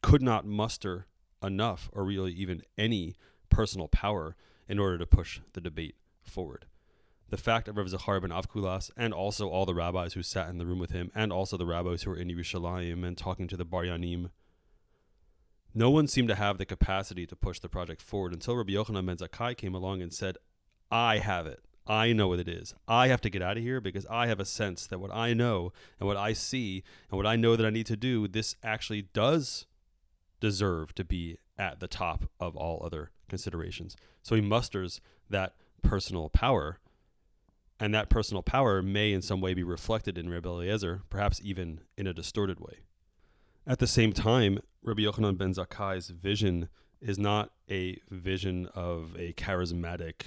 could 0.00 0.22
not 0.22 0.46
muster 0.46 1.06
enough 1.42 1.90
or 1.92 2.04
really 2.04 2.32
even 2.32 2.62
any 2.78 3.14
personal 3.50 3.88
power 3.88 4.36
in 4.68 4.78
order 4.78 4.96
to 4.96 5.06
push 5.06 5.40
the 5.52 5.60
debate 5.60 5.96
forward. 6.22 6.64
The 7.28 7.36
fact 7.36 7.68
of 7.68 7.76
Rav 7.76 7.88
Zachar 7.88 8.20
ben 8.20 8.30
Avkulas 8.30 8.90
and 8.96 9.12
also 9.12 9.48
all 9.48 9.66
the 9.66 9.74
rabbis 9.74 10.14
who 10.14 10.22
sat 10.22 10.48
in 10.48 10.58
the 10.58 10.66
room 10.66 10.78
with 10.78 10.90
him 10.90 11.10
and 11.14 11.32
also 11.32 11.56
the 11.56 11.66
rabbis 11.66 12.02
who 12.02 12.10
were 12.10 12.16
in 12.16 12.28
Yerushalayim 12.28 13.04
and 13.04 13.18
talking 13.18 13.48
to 13.48 13.56
the 13.56 13.66
Baryanim 13.66 14.30
no 15.74 15.90
one 15.90 16.06
seemed 16.06 16.28
to 16.28 16.34
have 16.34 16.58
the 16.58 16.64
capacity 16.64 17.26
to 17.26 17.36
push 17.36 17.60
the 17.60 17.68
project 17.68 18.02
forward 18.02 18.32
until 18.32 18.56
Rabbi 18.56 18.72
Yochanan 18.72 19.06
ben 19.06 19.16
Zakkai 19.16 19.56
came 19.56 19.74
along 19.74 20.02
and 20.02 20.12
said, 20.12 20.36
I 20.90 21.18
have 21.18 21.46
it. 21.46 21.64
I 21.86 22.12
know 22.12 22.28
what 22.28 22.38
it 22.38 22.48
is. 22.48 22.74
I 22.86 23.08
have 23.08 23.20
to 23.22 23.30
get 23.30 23.42
out 23.42 23.56
of 23.56 23.62
here 23.62 23.80
because 23.80 24.06
I 24.08 24.26
have 24.26 24.38
a 24.38 24.44
sense 24.44 24.86
that 24.86 25.00
what 25.00 25.12
I 25.12 25.34
know 25.34 25.72
and 25.98 26.06
what 26.06 26.16
I 26.16 26.32
see 26.32 26.84
and 27.10 27.16
what 27.16 27.26
I 27.26 27.36
know 27.36 27.56
that 27.56 27.66
I 27.66 27.70
need 27.70 27.86
to 27.86 27.96
do, 27.96 28.28
this 28.28 28.54
actually 28.62 29.02
does 29.02 29.66
deserve 30.40 30.94
to 30.94 31.04
be 31.04 31.38
at 31.58 31.80
the 31.80 31.88
top 31.88 32.30
of 32.38 32.56
all 32.56 32.82
other 32.84 33.10
considerations. 33.28 33.96
So 34.22 34.34
he 34.34 34.40
musters 34.40 35.00
that 35.28 35.54
personal 35.82 36.28
power, 36.28 36.78
and 37.78 37.94
that 37.94 38.10
personal 38.10 38.42
power 38.42 38.82
may 38.82 39.12
in 39.12 39.22
some 39.22 39.40
way 39.40 39.54
be 39.54 39.62
reflected 39.62 40.18
in 40.18 40.28
Rabbi 40.28 40.48
Eliezer, 40.48 41.02
perhaps 41.08 41.40
even 41.42 41.80
in 41.96 42.06
a 42.06 42.14
distorted 42.14 42.60
way. 42.60 42.80
At 43.70 43.78
the 43.78 43.86
same 43.86 44.12
time, 44.12 44.58
Rabbi 44.82 45.02
Yochanan 45.02 45.38
ben 45.38 45.54
Zakkai's 45.54 46.10
vision 46.10 46.68
is 47.00 47.20
not 47.20 47.52
a 47.70 48.00
vision 48.10 48.66
of 48.74 49.14
a 49.16 49.32
charismatic, 49.34 50.22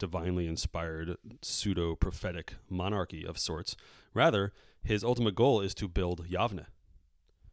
divinely 0.00 0.48
inspired, 0.48 1.16
pseudo 1.40 1.94
prophetic 1.94 2.54
monarchy 2.68 3.24
of 3.24 3.38
sorts. 3.38 3.76
Rather, 4.12 4.52
his 4.82 5.04
ultimate 5.04 5.36
goal 5.36 5.60
is 5.60 5.72
to 5.76 5.86
build 5.86 6.26
Yavne. 6.28 6.66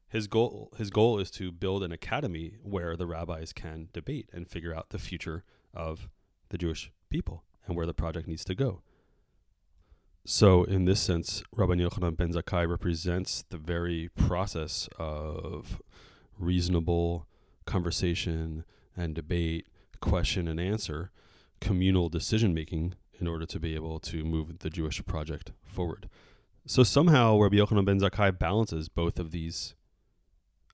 His 0.10 0.26
goal, 0.26 0.73
his 0.76 0.89
goal 0.89 1.19
is 1.19 1.30
to 1.32 1.52
build 1.52 1.84
an 1.84 1.91
academy 1.91 2.56
where 2.63 2.97
the 2.97 3.06
rabbis 3.06 3.54
can 3.54 3.89
debate 3.93 4.32
and 4.34 4.50
figure 4.50 4.73
out 4.73 4.89
the 4.89 4.97
future 4.97 5.43
of 5.71 6.10
the 6.50 6.58
Jewish 6.58 6.91
people 7.12 7.43
and 7.67 7.76
where 7.76 7.86
the 7.86 7.93
project 7.93 8.28
needs 8.28 8.43
to 8.45 8.56
go. 8.56 8.82
So, 10.30 10.66
in 10.66 10.84
this 10.84 11.00
sense, 11.00 11.42
Rabbi 11.56 11.76
Yochanan 11.76 12.18
ben 12.18 12.34
Zakkai 12.34 12.70
represents 12.70 13.46
the 13.50 13.58
very 13.58 14.10
process 14.10 14.90
of 15.00 15.82
reasonable 16.38 17.26
conversation 17.66 18.66
and 18.94 19.16
debate, 19.16 19.68
question 20.02 20.50
and 20.50 20.60
answer, 20.60 21.12
communal 21.62 22.10
decision 22.10 22.54
making 22.54 22.96
in 23.22 23.26
order 23.26 23.46
to 23.46 23.58
be 23.58 23.74
able 23.74 24.02
to 24.02 24.26
move 24.26 24.60
the 24.60 24.70
Jewish 24.70 25.02
project 25.06 25.54
forward. 25.63 26.10
So, 26.66 26.84
somehow, 26.84 27.40
Rabbi 27.40 27.56
Yochanan 27.56 27.86
ben 27.86 28.02
Zakkai 28.02 28.38
balances 28.38 28.90
both 28.90 29.20
of 29.20 29.32
these 29.32 29.76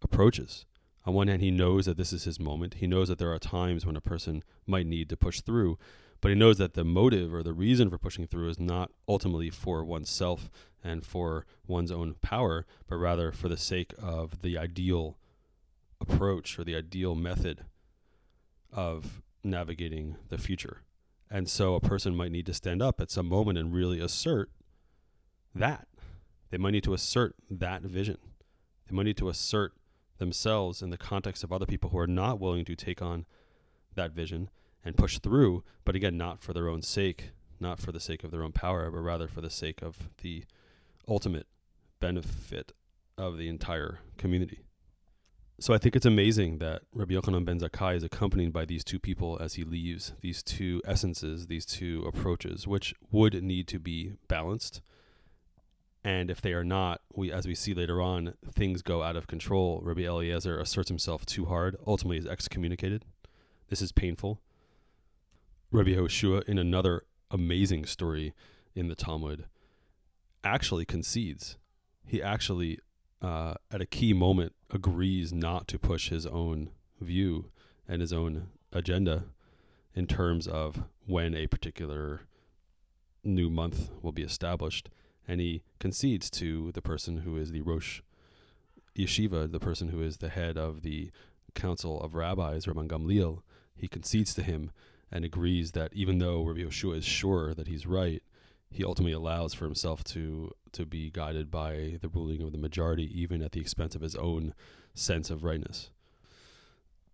approaches. 0.01 0.65
On 1.05 1.13
one 1.13 1.27
hand, 1.27 1.43
he 1.43 1.51
knows 1.51 1.85
that 1.85 1.97
this 1.97 2.11
is 2.11 2.23
his 2.23 2.39
moment. 2.39 2.75
He 2.75 2.87
knows 2.87 3.07
that 3.07 3.19
there 3.19 3.31
are 3.31 3.37
times 3.37 3.85
when 3.85 3.97
a 3.97 4.01
person 4.01 4.43
might 4.65 4.87
need 4.87 5.09
to 5.09 5.15
push 5.15 5.41
through, 5.41 5.77
but 6.23 6.29
he 6.29 6.35
knows 6.35 6.57
that 6.57 6.73
the 6.73 6.85
motive 6.85 7.33
or 7.33 7.43
the 7.43 7.51
reason 7.51 7.89
for 7.89 7.97
pushing 7.97 8.25
through 8.25 8.47
is 8.47 8.57
not 8.57 8.89
ultimately 9.09 9.49
for 9.49 9.83
oneself 9.83 10.49
and 10.81 11.05
for 11.05 11.45
one's 11.67 11.91
own 11.91 12.15
power, 12.21 12.65
but 12.87 12.95
rather 12.95 13.33
for 13.33 13.49
the 13.49 13.57
sake 13.57 13.93
of 14.01 14.41
the 14.41 14.57
ideal 14.57 15.17
approach 15.99 16.57
or 16.57 16.63
the 16.63 16.77
ideal 16.77 17.13
method 17.13 17.65
of 18.71 19.21
navigating 19.43 20.15
the 20.29 20.37
future. 20.37 20.83
And 21.29 21.49
so 21.49 21.75
a 21.75 21.81
person 21.81 22.15
might 22.15 22.31
need 22.31 22.45
to 22.45 22.53
stand 22.53 22.81
up 22.81 23.01
at 23.01 23.11
some 23.11 23.27
moment 23.27 23.57
and 23.57 23.73
really 23.73 23.99
assert 23.99 24.49
that. 25.53 25.89
They 26.51 26.57
might 26.57 26.71
need 26.71 26.85
to 26.85 26.93
assert 26.93 27.35
that 27.51 27.81
vision. 27.81 28.17
They 28.89 28.95
might 28.95 29.07
need 29.07 29.17
to 29.17 29.27
assert 29.27 29.73
themselves 30.19 30.81
in 30.81 30.89
the 30.89 30.97
context 30.97 31.43
of 31.43 31.51
other 31.51 31.65
people 31.65 31.89
who 31.89 31.97
are 31.97 32.07
not 32.07 32.39
willing 32.39 32.63
to 32.63 32.77
take 32.77 33.01
on 33.01 33.25
that 33.95 34.13
vision 34.13 34.49
and 34.85 34.97
push 34.97 35.19
through, 35.19 35.63
but 35.85 35.95
again, 35.95 36.17
not 36.17 36.41
for 36.41 36.53
their 36.53 36.67
own 36.69 36.81
sake, 36.81 37.31
not 37.59 37.79
for 37.79 37.91
the 37.91 37.99
sake 37.99 38.23
of 38.23 38.31
their 38.31 38.43
own 38.43 38.51
power, 38.51 38.89
but 38.91 38.99
rather 38.99 39.27
for 39.27 39.41
the 39.41 39.49
sake 39.49 39.81
of 39.81 40.09
the 40.21 40.43
ultimate 41.07 41.47
benefit 41.99 42.73
of 43.17 43.37
the 43.37 43.47
entire 43.49 43.99
community. 44.17 44.61
So 45.59 45.73
I 45.73 45.77
think 45.77 45.95
it's 45.95 46.05
amazing 46.05 46.57
that 46.59 46.81
Rabbi 46.93 47.13
Yochanan 47.13 47.45
ben 47.45 47.59
Zakkai 47.59 47.95
is 47.95 48.03
accompanied 48.03 48.51
by 48.51 48.65
these 48.65 48.83
two 48.83 48.99
people 48.99 49.37
as 49.41 49.53
he 49.53 49.63
leaves, 49.63 50.13
these 50.21 50.43
two 50.43 50.81
essences, 50.85 51.47
these 51.47 51.65
two 51.65 52.03
approaches, 52.07 52.67
which 52.67 52.93
would 53.11 53.41
need 53.43 53.67
to 53.69 53.79
be 53.79 54.13
balanced 54.27 54.81
And 56.03 56.29
if 56.29 56.41
they 56.41 56.53
are 56.53 56.65
not, 56.65 57.01
we 57.13 57.31
as 57.31 57.47
we 57.47 57.55
see 57.55 57.73
later 57.73 58.01
on, 58.01 58.33
things 58.53 58.81
go 58.81 59.03
out 59.03 59.15
of 59.15 59.27
control. 59.27 59.81
Rabbi 59.83 60.01
Eliezer 60.01 60.59
asserts 60.59 60.89
himself 60.89 61.25
too 61.25 61.45
hard, 61.45 61.77
ultimately 61.87 62.17
is 62.17 62.25
excommunicated. 62.27 63.05
This 63.69 63.81
is 63.81 63.91
painful. 63.91 64.41
Rabbi 65.73 65.89
Yehoshua, 65.89 66.43
in 66.43 66.59
another 66.59 67.03
amazing 67.31 67.87
story 67.87 68.35
in 68.75 68.89
the 68.89 68.95
Talmud, 68.95 69.45
actually 70.43 70.85
concedes. 70.85 71.57
He 72.05 72.21
actually, 72.21 72.77
uh, 73.23 73.55
at 73.71 73.81
a 73.81 73.87
key 73.87 74.13
moment, 74.13 74.53
agrees 74.69 75.33
not 75.33 75.67
to 75.69 75.79
push 75.79 76.09
his 76.09 76.27
own 76.27 76.69
view 77.01 77.49
and 77.87 78.01
his 78.01 78.13
own 78.13 78.49
agenda 78.71 79.23
in 79.95 80.05
terms 80.05 80.45
of 80.45 80.83
when 81.07 81.33
a 81.33 81.47
particular 81.47 82.21
new 83.23 83.49
month 83.49 83.89
will 84.03 84.11
be 84.11 84.21
established. 84.21 84.89
And 85.27 85.41
he 85.41 85.63
concedes 85.79 86.29
to 86.31 86.71
the 86.73 86.83
person 86.83 87.21
who 87.21 87.35
is 87.35 87.51
the 87.51 87.61
Rosh 87.61 88.01
Yeshiva, 88.95 89.51
the 89.51 89.59
person 89.59 89.87
who 89.87 90.03
is 90.03 90.17
the 90.17 90.29
head 90.29 90.55
of 90.55 90.83
the 90.83 91.09
Council 91.55 91.99
of 91.99 92.13
Rabbis, 92.13 92.67
Rabban 92.67 92.87
Gamliel. 92.87 93.41
He 93.75 93.87
concedes 93.87 94.35
to 94.35 94.43
him 94.43 94.69
and 95.13 95.23
agrees 95.23 95.71
that 95.73 95.93
even 95.93 96.17
though 96.17 96.43
Rabbi 96.43 96.61
Yehoshua 96.61 96.97
is 96.97 97.05
sure 97.05 97.53
that 97.53 97.67
he's 97.67 97.85
right, 97.85 98.23
he 98.71 98.83
ultimately 98.83 99.13
allows 99.13 99.53
for 99.53 99.65
himself 99.65 100.03
to 100.05 100.51
to 100.71 100.87
be 100.87 101.11
guided 101.11 101.51
by 101.51 101.99
the 102.01 102.09
ruling 102.09 102.41
of 102.41 102.51
the 102.51 102.57
majority, 102.57 103.07
even 103.21 103.43
at 103.43 103.51
the 103.51 103.61
expense 103.61 103.93
of 103.93 104.01
his 104.01 104.15
own 104.15 104.55
sense 104.95 105.29
of 105.29 105.43
rightness. 105.43 105.91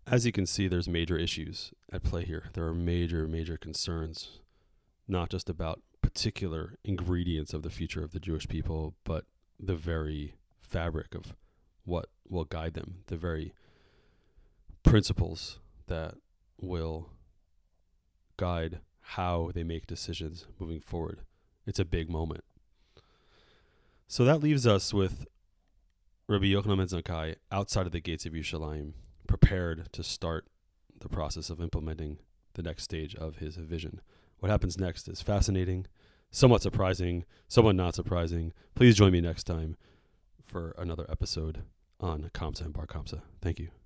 As 0.06 0.24
you 0.24 0.32
can 0.32 0.46
see, 0.46 0.66
there's 0.66 0.88
major 0.88 1.18
issues 1.18 1.72
at 1.92 2.02
play 2.02 2.24
here. 2.24 2.44
There 2.54 2.66
are 2.66 2.74
major, 2.74 3.28
major 3.28 3.58
concerns, 3.58 4.40
not 5.06 5.28
just 5.28 5.50
about 5.50 5.82
particular 6.00 6.76
ingredients 6.84 7.52
of 7.52 7.62
the 7.62 7.68
future 7.68 8.02
of 8.02 8.12
the 8.12 8.18
Jewish 8.18 8.48
people, 8.48 8.94
but 9.04 9.26
the 9.58 9.76
very 9.76 10.36
fabric 10.62 11.14
of 11.14 11.34
what 11.84 12.06
will 12.26 12.44
guide 12.46 12.72
them, 12.72 13.04
the 13.08 13.18
very 13.18 13.52
principles 14.82 15.58
that 15.86 16.14
will 16.58 17.10
guide 18.40 18.80
how 19.02 19.50
they 19.54 19.62
make 19.62 19.86
decisions 19.86 20.46
moving 20.58 20.80
forward. 20.80 21.20
It's 21.66 21.78
a 21.78 21.84
big 21.84 22.08
moment. 22.08 22.42
So 24.08 24.24
that 24.24 24.42
leaves 24.42 24.66
us 24.66 24.94
with 24.94 25.26
Rabbi 26.26 26.46
Yochanan 26.46 26.78
ben 26.78 26.86
Zakkai 26.86 27.36
outside 27.52 27.84
of 27.84 27.92
the 27.92 28.00
gates 28.00 28.24
of 28.24 28.32
Yerushalayim, 28.32 28.94
prepared 29.26 29.92
to 29.92 30.02
start 30.02 30.46
the 31.00 31.08
process 31.08 31.50
of 31.50 31.60
implementing 31.60 32.18
the 32.54 32.62
next 32.62 32.84
stage 32.84 33.14
of 33.14 33.36
his 33.36 33.56
vision. 33.56 34.00
What 34.38 34.50
happens 34.50 34.78
next 34.78 35.06
is 35.06 35.20
fascinating, 35.20 35.86
somewhat 36.30 36.62
surprising, 36.62 37.26
somewhat 37.46 37.76
not 37.76 37.94
surprising. 37.94 38.54
Please 38.74 38.96
join 38.96 39.12
me 39.12 39.20
next 39.20 39.44
time 39.44 39.76
for 40.46 40.74
another 40.78 41.06
episode 41.10 41.62
on 42.00 42.30
Kamtza 42.32 42.62
and 42.62 42.72
Bar 42.72 42.86
Kamtza. 42.86 43.20
Thank 43.42 43.60
you. 43.60 43.79